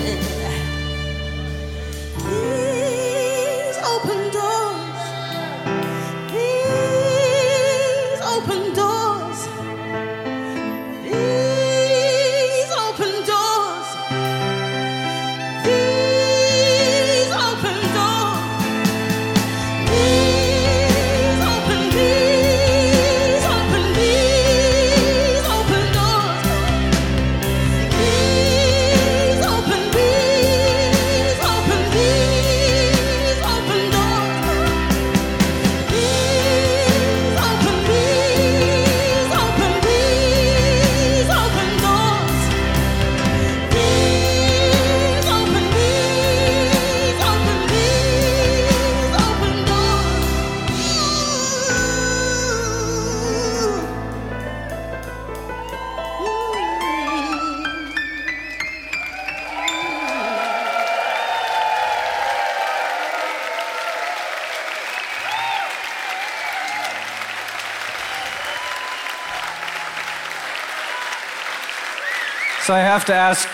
to 73.10 73.15
ask 73.15 73.49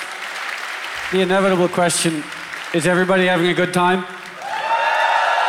the 1.13 1.21
inevitable 1.21 1.69
question 1.69 2.21
Is 2.73 2.85
everybody 2.85 3.27
having 3.27 3.47
a 3.47 3.53
good 3.53 3.73
time? 3.73 4.03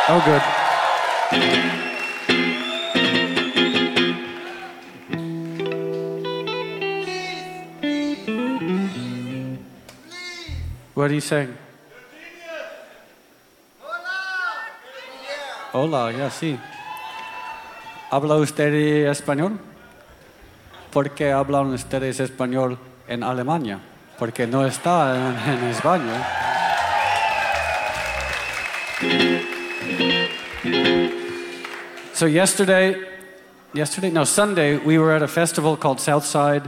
Oh, 0.07 0.23
good. 0.23 0.41
What 10.95 11.11
are 11.11 11.13
you 11.13 11.19
saying? 11.19 11.51
Hola, 15.73 16.11
ya 16.13 16.17
yeah, 16.17 16.29
sí. 16.29 16.57
¿Habla 18.09 18.35
usted 18.35 18.71
español? 19.11 19.59
¿Por 20.93 21.11
qué 21.11 21.33
hablan 21.33 21.73
ustedes 21.73 22.21
español 22.21 22.79
en 23.09 23.21
Alemania? 23.23 23.81
Porque 24.17 24.47
no 24.47 24.65
está 24.65 25.15
en, 25.15 25.57
en 25.57 25.63
España. 25.69 26.25
So 32.13 32.25
yesterday, 32.25 32.95
yesterday, 33.73 34.09
no, 34.09 34.23
Sunday, 34.23 34.77
we 34.77 34.97
were 34.97 35.11
at 35.13 35.21
a 35.21 35.27
festival 35.27 35.77
called 35.77 35.99
Southside, 35.99 36.67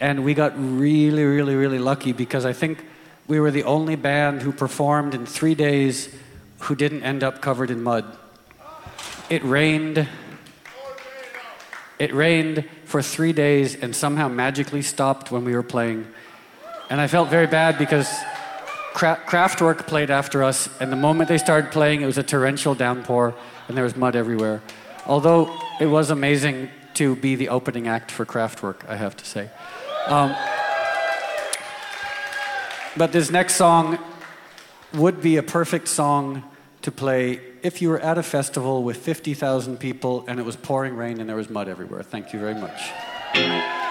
and 0.00 0.24
we 0.24 0.32
got 0.32 0.54
really, 0.56 1.24
really, 1.24 1.54
really 1.54 1.78
lucky 1.78 2.12
because 2.12 2.46
I 2.46 2.54
think 2.54 2.82
we 3.28 3.38
were 3.38 3.50
the 3.50 3.64
only 3.64 3.96
band 3.96 4.40
who 4.40 4.52
performed 4.52 5.14
in 5.14 5.26
three 5.26 5.54
days 5.54 6.08
who 6.60 6.74
didn't 6.74 7.02
end 7.02 7.22
up 7.22 7.42
covered 7.42 7.70
in 7.70 7.82
mud. 7.82 8.04
It 9.28 9.44
rained. 9.44 10.08
It 11.98 12.14
rained 12.14 12.64
for 12.84 13.02
three 13.02 13.32
days 13.32 13.74
and 13.74 13.94
somehow 13.94 14.28
magically 14.28 14.82
stopped 14.82 15.30
when 15.30 15.44
we 15.44 15.54
were 15.54 15.62
playing. 15.62 16.06
And 16.88 17.00
I 17.00 17.06
felt 17.08 17.28
very 17.28 17.46
bad 17.46 17.78
because 17.78 18.08
Cra- 18.94 19.20
Kraftwerk 19.26 19.86
played 19.86 20.10
after 20.10 20.42
us, 20.42 20.68
and 20.80 20.90
the 20.92 20.96
moment 20.96 21.28
they 21.28 21.38
started 21.38 21.70
playing, 21.70 22.00
it 22.00 22.06
was 22.06 22.18
a 22.18 22.22
torrential 22.22 22.74
downpour 22.74 23.34
and 23.68 23.76
there 23.76 23.84
was 23.84 23.96
mud 23.96 24.16
everywhere. 24.16 24.62
Although 25.06 25.54
it 25.80 25.86
was 25.86 26.10
amazing 26.10 26.70
to 26.94 27.16
be 27.16 27.34
the 27.34 27.48
opening 27.48 27.88
act 27.88 28.10
for 28.10 28.24
Kraftwerk, 28.24 28.88
I 28.88 28.96
have 28.96 29.16
to 29.16 29.24
say. 29.24 29.50
Um, 30.06 30.34
but 32.96 33.12
this 33.12 33.30
next 33.30 33.56
song 33.56 33.98
would 34.94 35.20
be 35.20 35.36
a 35.36 35.42
perfect 35.42 35.88
song 35.88 36.42
to 36.82 36.90
play 36.90 37.40
if 37.62 37.82
you 37.82 37.90
were 37.90 38.00
at 38.00 38.16
a 38.16 38.22
festival 38.22 38.82
with 38.82 38.96
50,000 38.96 39.78
people 39.78 40.24
and 40.28 40.40
it 40.40 40.44
was 40.44 40.56
pouring 40.56 40.96
rain 40.96 41.20
and 41.20 41.28
there 41.28 41.36
was 41.36 41.50
mud 41.50 41.68
everywhere. 41.68 42.02
Thank 42.02 42.32
you 42.32 42.38
very 42.38 42.54
much. 42.54 43.85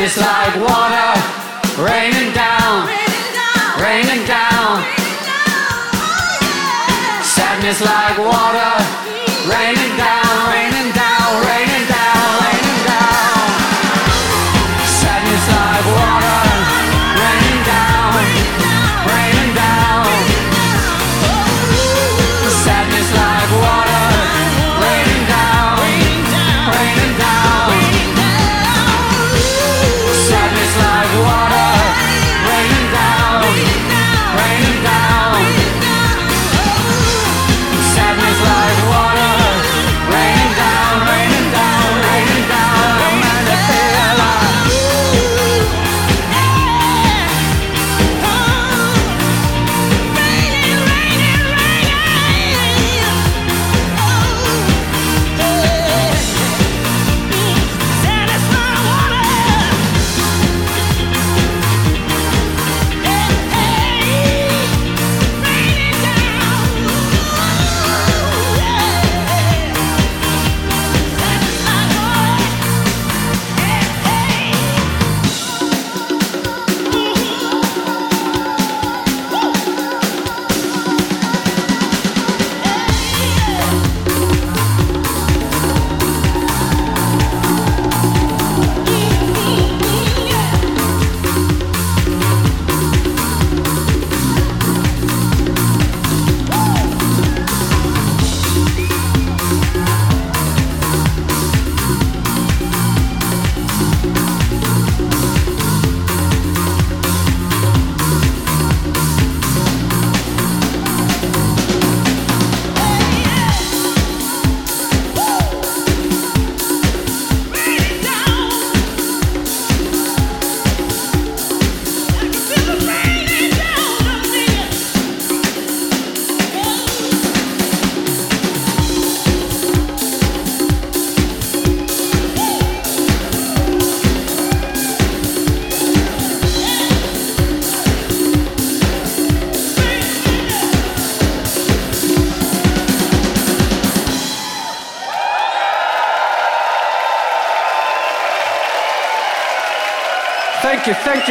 Sadness 0.00 0.16
like 0.16 0.56
water, 0.56 1.12
raining 1.76 2.32
down, 2.32 2.88
raining 3.78 4.24
down. 4.24 4.82
Sadness 7.22 7.82
like 7.82 8.16
water, 8.16 8.72
raining 9.44 9.96
down, 9.98 10.48
raining 10.48 10.92
down, 10.94 11.09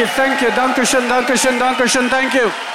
you, 0.00 0.06
thank 0.06 0.40
you, 0.40 0.40
thank 0.40 0.40
you. 0.42 0.50
Dankeschön, 0.50 1.08
Dankeschön, 1.08 1.58
Dankeschön, 1.58 2.08
thank 2.10 2.34
you. 2.34 2.69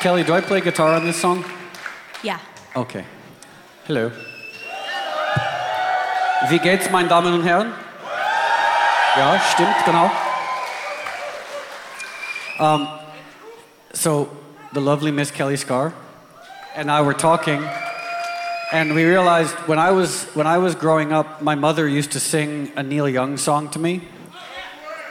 Kelli, 0.00 0.24
do 0.24 0.32
I 0.32 0.40
play 0.40 0.60
guitar 0.60 0.94
on 0.94 1.04
this 1.04 1.20
song? 1.20 1.44
Yeah. 2.22 2.38
Okay. 2.76 3.04
Hello. 3.84 4.12
Wie 6.48 6.58
geht's, 6.60 6.88
meine 6.90 7.08
Damen 7.08 7.34
und 7.34 7.42
Herren? 7.42 7.72
Ja, 9.16 9.40
stimmt, 9.40 9.84
genau. 9.84 10.08
Um, 12.60 12.88
so, 13.92 14.28
the 14.72 14.80
lovely 14.80 15.10
Miss 15.10 15.32
Kelli 15.32 15.58
Scarr 15.58 15.92
and 16.76 16.92
I 16.92 17.00
were 17.00 17.14
talking, 17.14 17.60
and 18.70 18.94
we 18.94 19.04
realized 19.04 19.56
when 19.66 19.80
I 19.80 19.90
was 19.90 20.26
when 20.34 20.46
I 20.46 20.58
was 20.58 20.76
growing 20.76 21.12
up, 21.12 21.42
my 21.42 21.56
mother 21.56 21.88
used 21.88 22.12
to 22.12 22.20
sing 22.20 22.70
a 22.76 22.84
Neil 22.84 23.08
Young 23.08 23.36
song 23.36 23.68
to 23.70 23.80
me, 23.80 24.02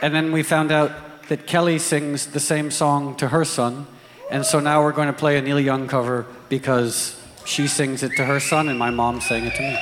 and 0.00 0.14
then 0.14 0.32
we 0.32 0.42
found 0.42 0.72
out 0.72 0.92
that 1.28 1.46
Kelli 1.46 1.78
sings 1.78 2.28
the 2.28 2.40
same 2.40 2.70
song 2.70 3.16
to 3.16 3.28
her 3.28 3.44
son, 3.44 3.86
and 4.30 4.44
so 4.44 4.60
now 4.60 4.82
we're 4.82 4.92
going 4.92 5.08
to 5.08 5.12
play 5.12 5.38
a 5.38 5.42
Neil 5.42 5.60
Young 5.60 5.88
cover 5.88 6.26
because 6.48 7.20
she 7.44 7.66
sings 7.66 8.02
it 8.02 8.12
to 8.16 8.24
her 8.24 8.40
son, 8.40 8.68
and 8.68 8.78
my 8.78 8.90
mom 8.90 9.20
sang 9.20 9.44
it 9.44 9.54
to 9.54 9.62
me. 9.62 9.76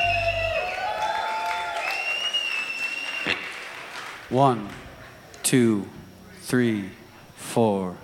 One, 4.28 4.68
two, 5.42 5.88
three, 6.42 6.90
four. 7.36 7.96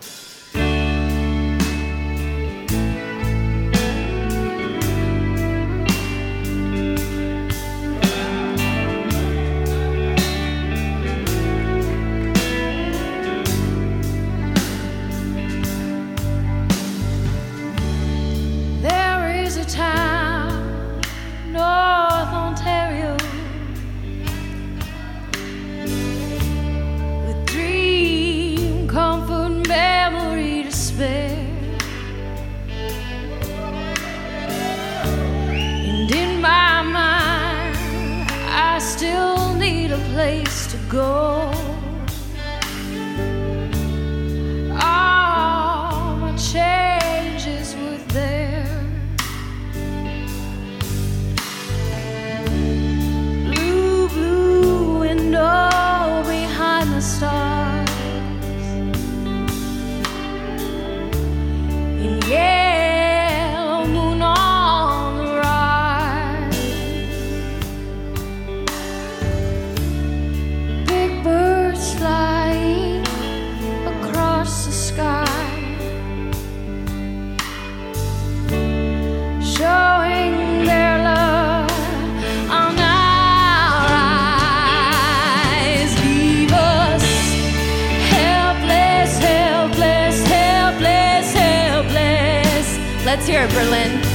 Let's 93.12 93.26
hear 93.26 93.43
it, 93.43 93.51
Berlin. 93.51 94.11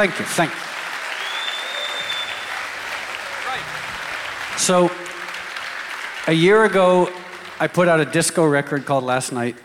Thank 0.00 0.18
you, 0.18 0.24
thank 0.24 0.50
you. 0.50 0.56
So, 4.56 4.90
a 6.26 6.32
year 6.32 6.64
ago, 6.64 7.12
I 7.58 7.66
put 7.66 7.86
out 7.86 8.00
a 8.00 8.06
disco 8.06 8.46
record 8.46 8.86
called 8.86 9.04
Last 9.04 9.30
Night, 9.30 9.56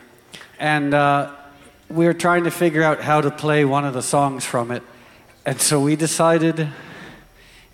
and 0.60 0.94
uh, 0.94 1.32
we 1.88 2.06
were 2.06 2.14
trying 2.14 2.44
to 2.44 2.52
figure 2.52 2.84
out 2.84 3.00
how 3.00 3.22
to 3.22 3.32
play 3.32 3.64
one 3.64 3.86
of 3.86 3.94
the 3.94 4.02
songs 4.02 4.44
from 4.44 4.72
it. 4.72 4.84
And 5.46 5.62
so 5.62 5.80
we 5.80 5.96
decided, 5.96 6.68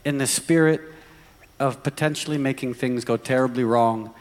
in 0.06 0.20
the 0.20 0.28
spirit 0.28 0.82
of 1.60 1.82
potentially 1.82 2.38
making 2.38 2.76
things 2.76 3.06
go 3.06 3.18
terribly 3.18 3.64
wrong, 3.64 4.14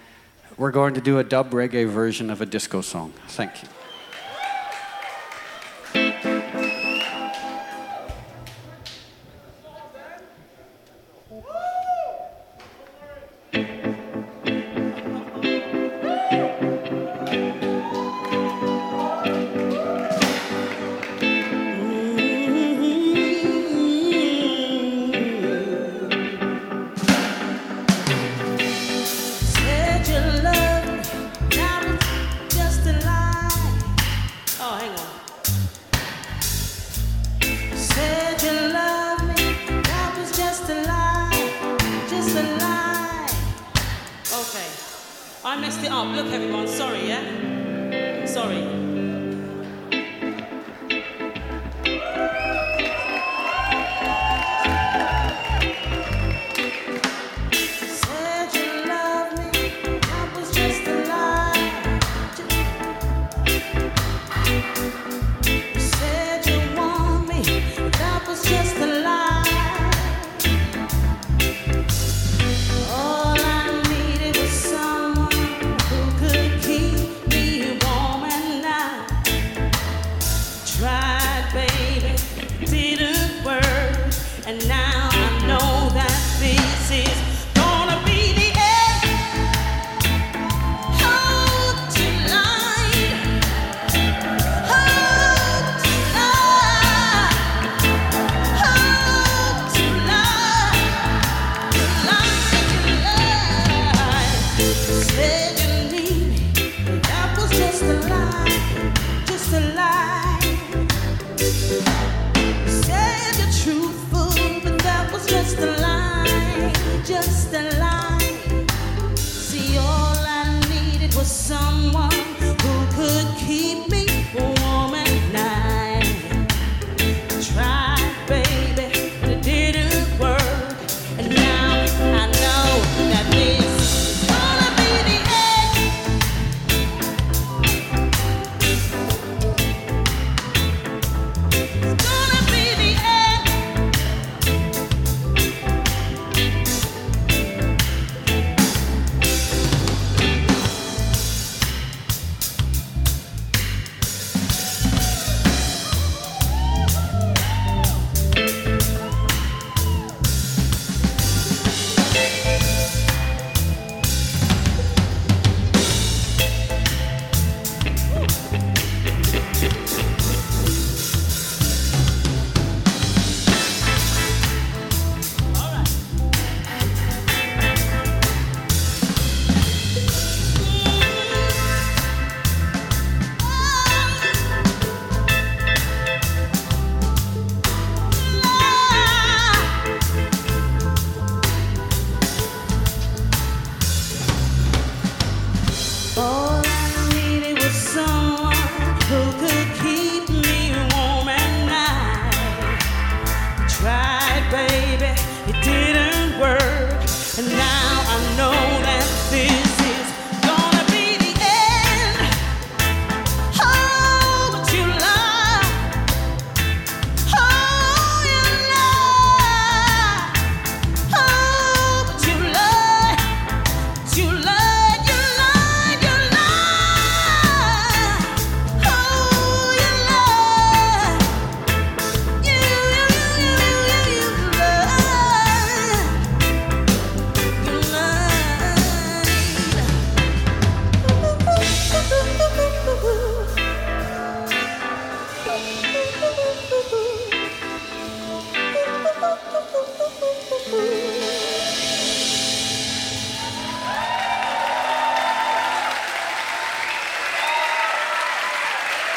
we're 0.57 0.71
going 0.71 0.95
to 0.95 1.03
do 1.03 1.19
a 1.19 1.25
dub 1.25 1.51
reggae 1.51 1.87
version 1.87 2.31
of 2.31 2.41
a 2.41 2.47
disco 2.47 2.81
song. 2.81 3.13
Thank 3.29 3.63
you. 3.63 3.69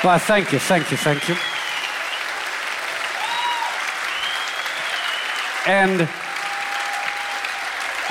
Well, 0.04 0.20
thank 0.20 0.52
you, 0.52 0.60
thank 0.60 0.92
you, 0.92 0.98
thank 0.98 1.30
you. 1.30 1.36
And 5.66 6.10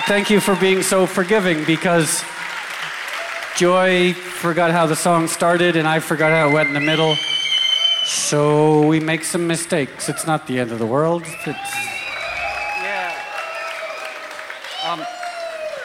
thank 0.06 0.30
you 0.30 0.40
for 0.40 0.56
being 0.56 0.82
so 0.82 1.04
forgiving 1.04 1.64
because 1.64 2.24
Joy 3.56 4.14
forgot 4.14 4.70
how 4.70 4.86
the 4.86 4.96
song 4.96 5.28
started 5.28 5.76
and 5.76 5.86
I 5.86 6.00
forgot 6.00 6.30
how 6.30 6.48
it 6.48 6.54
went 6.54 6.68
in 6.68 6.74
the 6.74 6.80
middle. 6.80 7.14
So 8.04 8.86
we 8.86 8.98
make 8.98 9.22
some 9.22 9.46
mistakes. 9.46 10.08
It's 10.08 10.26
not 10.26 10.46
the 10.46 10.60
end 10.60 10.72
of 10.72 10.78
the 10.78 10.86
world. 10.86 11.24
It's... 11.26 11.46
Yeah. 12.80 13.14
Um, 14.88 15.04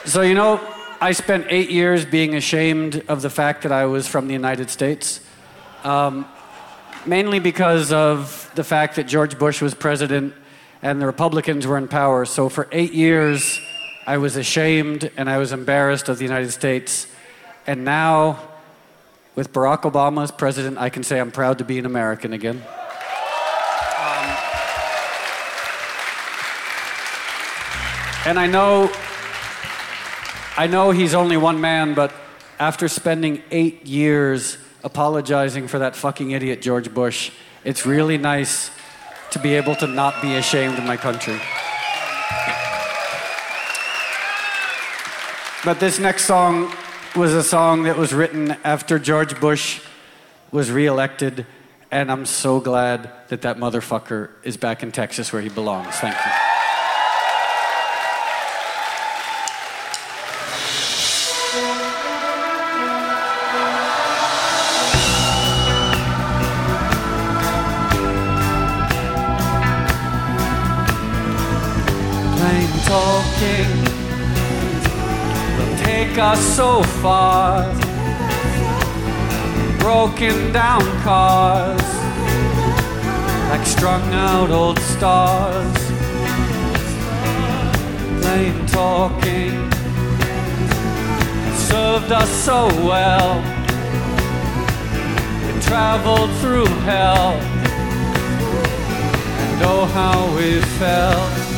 so, 0.06 0.22
you 0.22 0.36
know, 0.36 0.62
I 1.02 1.12
spent 1.12 1.48
eight 1.50 1.70
years 1.70 2.06
being 2.06 2.34
ashamed 2.34 3.04
of 3.10 3.22
the 3.22 3.30
fact 3.30 3.64
that 3.64 3.74
I 3.74 3.86
was 3.86 4.08
from 4.08 4.28
the 4.28 4.34
United 4.34 4.70
States. 4.70 5.20
Um, 5.84 6.26
mainly 7.06 7.40
because 7.40 7.92
of 7.92 8.52
the 8.56 8.64
fact 8.64 8.96
that 8.98 9.06
George 9.06 9.38
Bush 9.38 9.62
was 9.62 9.74
president 9.74 10.34
and 10.82 11.02
the 11.02 11.06
Republicans 11.06 11.66
were 11.66 11.78
in 11.78 11.88
power. 11.88 12.26
So 12.26 12.50
for 12.50 12.68
eight 12.72 12.94
years, 12.94 13.60
I 14.06 14.18
was 14.18 14.36
ashamed 14.36 15.12
and 15.18 15.30
I 15.30 15.38
was 15.38 15.52
embarrassed 15.52 16.10
of 16.10 16.18
the 16.18 16.24
United 16.24 16.52
States. 16.52 17.08
And 17.66 17.84
now, 17.86 18.40
with 19.36 19.54
Barack 19.54 19.82
Obama 19.82 20.24
as 20.24 20.32
president, 20.32 20.78
I 20.78 20.90
can 20.90 21.04
say 21.04 21.20
I'm 21.20 21.32
proud 21.32 21.58
to 21.60 21.64
be 21.64 21.80
an 21.80 21.86
American 21.86 22.34
again. 22.34 22.58
Um, 22.58 22.64
and 28.26 28.40
I 28.40 28.48
know, 28.48 28.92
I 30.58 30.68
know 30.68 30.92
he's 30.92 31.14
only 31.14 31.38
one 31.38 31.62
man, 31.62 31.94
but 31.94 32.12
after 32.60 32.88
spending 32.88 33.44
eight 33.52 33.86
years 33.86 34.58
apologizing 34.88 35.68
for 35.68 35.80
that 35.80 35.98
fucking 35.98 36.32
idiot 36.32 36.62
George 36.62 36.94
Bush, 36.94 37.30
it's 37.66 37.86
really 37.86 38.18
nice 38.18 38.72
to 39.32 39.38
be 39.38 39.54
able 39.56 39.76
to 39.76 39.86
not 39.86 40.22
be 40.22 40.36
ashamed 40.36 40.78
of 40.78 40.86
my 40.86 40.96
country. 40.96 41.38
But 45.66 45.82
this 45.82 46.00
next 46.00 46.24
song 46.24 46.72
was 47.18 47.34
a 47.34 47.44
song 47.44 47.84
that 47.84 47.98
was 47.98 48.14
written 48.14 48.52
after 48.64 48.98
George 48.98 49.38
Bush 49.42 49.82
was 50.54 50.72
reelected, 50.72 51.46
and 51.92 52.10
I'm 52.10 52.26
so 52.26 52.62
glad 52.62 53.12
that 53.28 53.42
that 53.42 53.58
motherfucker 53.58 54.30
is 54.44 54.56
back 54.56 54.84
in 54.84 54.94
Texas 54.94 55.34
where 55.34 55.42
he 55.42 55.50
belongs. 55.50 55.96
Thank 55.96 56.16
you. 56.16 56.47
Talking 72.88 73.70
will 75.58 75.78
take 75.78 76.18
us 76.18 76.40
so 76.56 76.82
far. 77.04 77.66
Broken 79.78 80.54
down 80.54 80.86
cars, 81.04 81.88
like 83.50 83.66
strung 83.66 84.02
out 84.14 84.50
old 84.52 84.80
stars. 84.80 85.78
Plain 88.22 88.66
talking 88.68 89.56
served 91.68 92.12
us 92.12 92.30
so 92.30 92.68
well. 92.88 93.42
We 95.44 95.62
traveled 95.62 96.32
through 96.40 96.72
hell, 96.88 97.34
and 99.42 99.62
oh 99.64 99.86
how 99.94 100.36
we 100.38 100.62
felt. 100.80 101.57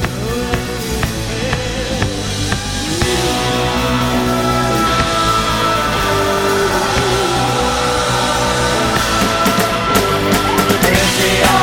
Making 11.20 11.59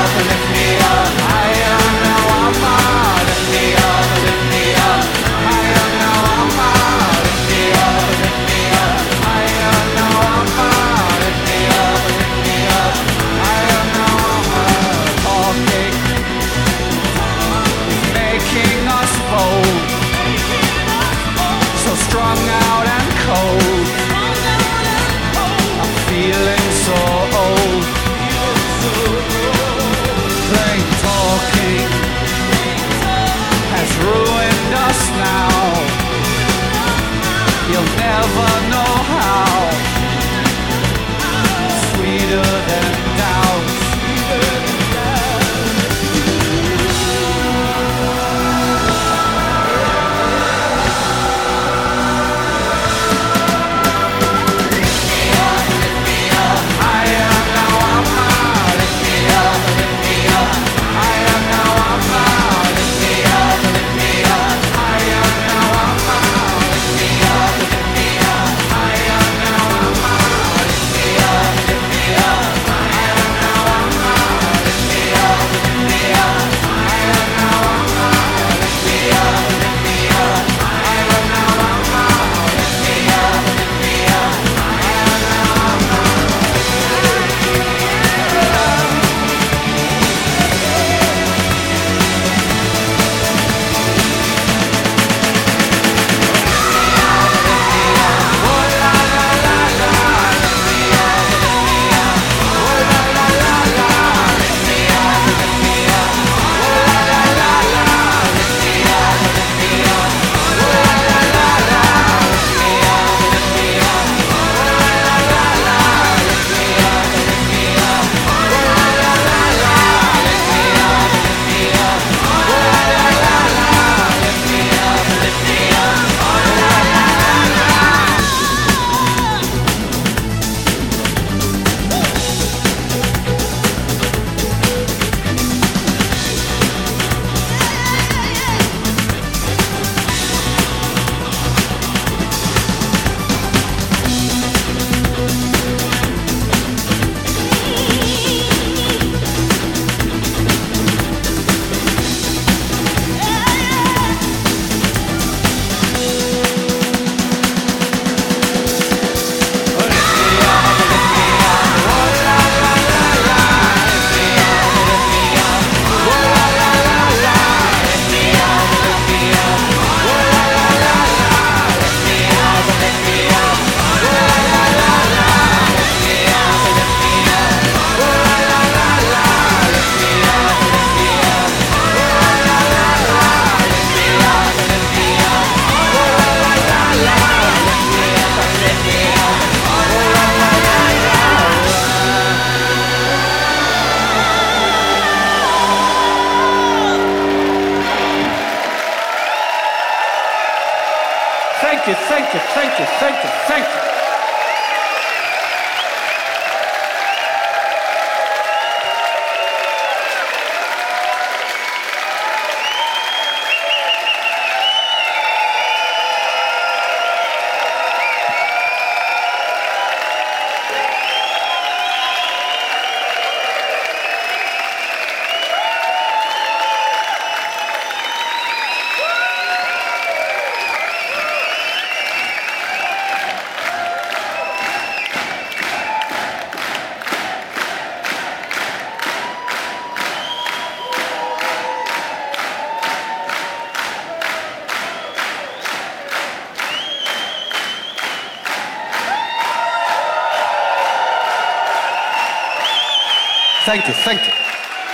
Thank 253.76 253.88
you, 253.88 253.94
thank 254.04 254.26
you. 254.26 254.32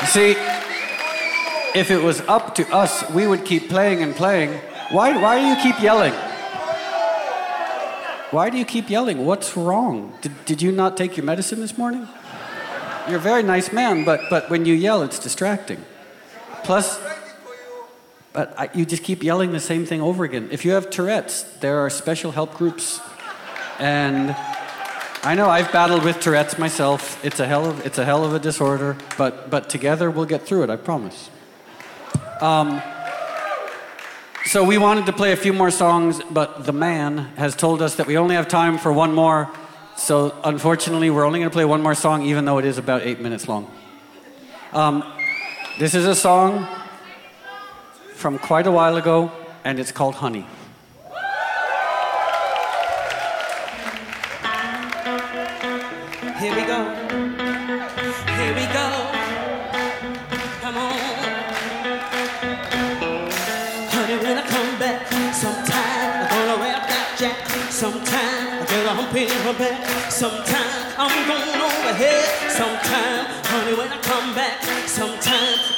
You 0.00 0.06
see, 0.09 0.30
if 1.78 1.92
it 1.92 2.02
was 2.02 2.20
up 2.22 2.56
to 2.56 2.66
us, 2.74 3.09
we 3.10 3.28
would 3.28 3.44
keep 3.44 3.68
playing 3.68 4.02
and 4.02 4.12
playing. 4.12 4.59
Why, 4.90 5.16
why 5.22 5.38
do 5.38 5.46
you 5.46 5.54
keep 5.62 5.80
yelling? 5.80 6.12
Why 8.32 8.50
do 8.50 8.59
you 8.59 8.64
keep 8.64 8.90
yelling? 8.90 9.24
What's 9.24 9.56
wrong? 9.56 10.18
Did, 10.20 10.44
did 10.46 10.62
you 10.62 10.72
not 10.72 10.96
take 10.96 11.16
your 11.16 11.24
medicine 11.24 11.60
this 11.60 11.78
morning? 11.78 12.09
You're 13.06 13.18
a 13.18 13.20
very 13.20 13.44
nice 13.44 13.72
man, 13.72 14.04
but, 14.04 14.22
but 14.28 14.50
when 14.50 14.66
you 14.66 14.74
yell, 14.74 15.02
it's 15.02 15.20
distracting. 15.20 15.84
Plus, 16.64 17.00
but 18.32 18.52
I, 18.59 18.68
you 18.74 18.84
just 18.84 19.04
keep 19.04 19.22
yelling 19.22 19.52
the 19.52 19.60
same 19.60 19.86
thing 19.86 20.02
over 20.02 20.24
again. 20.24 20.48
If 20.50 20.64
you 20.64 20.72
have 20.72 20.90
Tourette's, 20.90 21.44
there 21.60 21.78
are 21.78 21.88
special 21.88 22.32
help 22.32 22.54
groups. 22.54 23.00
And 23.78 24.34
I 25.24 25.36
know 25.36 25.49
I've 25.49 25.70
battled 25.70 26.03
with 26.03 26.19
Tourette's 26.19 26.59
myself. 26.59 27.24
It's 27.24 27.39
a 27.39 27.47
hell 27.47 27.65
of, 27.66 27.86
it's 27.86 27.97
a, 27.97 28.05
hell 28.05 28.24
of 28.24 28.35
a 28.35 28.40
disorder, 28.40 28.97
but, 29.16 29.51
but 29.51 29.70
together 29.70 30.11
we'll 30.11 30.27
get 30.27 30.43
through 30.43 30.65
it, 30.65 30.70
I 30.70 30.74
promise. 30.74 31.31
Um, 32.40 32.82
so 34.47 34.65
we 34.65 34.78
wanted 34.78 35.07
to 35.07 35.12
play 35.12 35.31
a 35.31 35.36
few 35.36 35.53
more 35.53 35.70
songs, 35.70 36.20
but 36.28 36.66
the 36.66 36.73
man 36.73 37.19
has 37.36 37.55
told 37.55 37.82
us 37.82 37.94
that 37.97 38.09
we 38.09 38.19
only 38.19 38.35
have 38.35 38.49
time 38.49 38.78
for 38.78 38.93
one 38.93 39.15
more. 39.15 39.49
So 39.97 40.35
unfortunately, 40.43 41.09
we're 41.09 41.24
only 41.24 41.39
going 41.39 41.51
to 41.51 41.55
play 41.55 41.65
one 41.65 41.82
more 41.82 41.94
song, 41.94 42.23
even 42.23 42.44
though 42.44 42.59
it 42.59 42.65
is 42.65 42.77
about 42.77 43.03
eight 43.03 43.20
minutes 43.20 43.47
long. 43.47 43.70
Um, 44.73 45.05
this 45.78 45.94
is 45.94 46.05
a 46.05 46.16
song 46.16 46.66
from 48.15 48.40
quite 48.40 48.66
a 48.66 48.73
while 48.73 48.97
ago, 48.97 49.31
and 49.62 49.78
it's 49.78 49.93
called 49.93 50.16
Honey. 50.16 50.49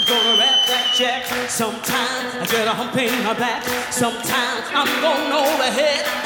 Gonna 0.06 0.38
wrap 0.38 0.66
that 0.66 0.94
jack. 0.96 1.24
Sometime 1.48 2.42
I 2.42 2.46
get 2.46 2.68
a 2.68 2.72
hump 2.72 2.96
in 2.96 3.24
my 3.24 3.34
back. 3.34 3.64
Sometimes 3.92 4.64
I'm 4.72 4.88
going 5.00 5.32
overhead. 5.32 6.23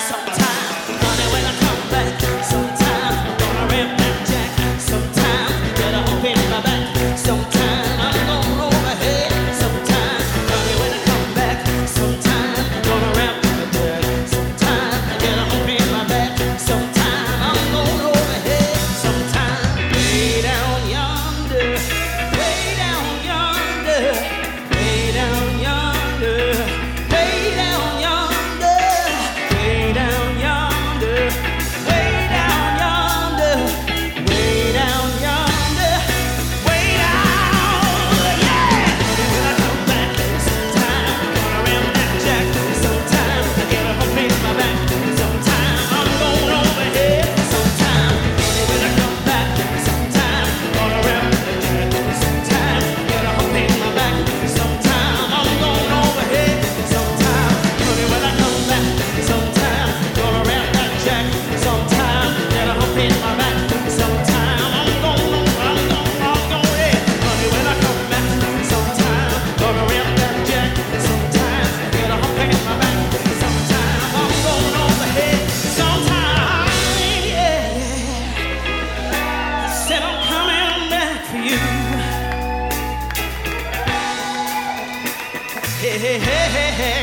Hey, 85.98 86.16
hey, 86.20 86.20
hey, 86.20 86.70
hey, 86.70 86.97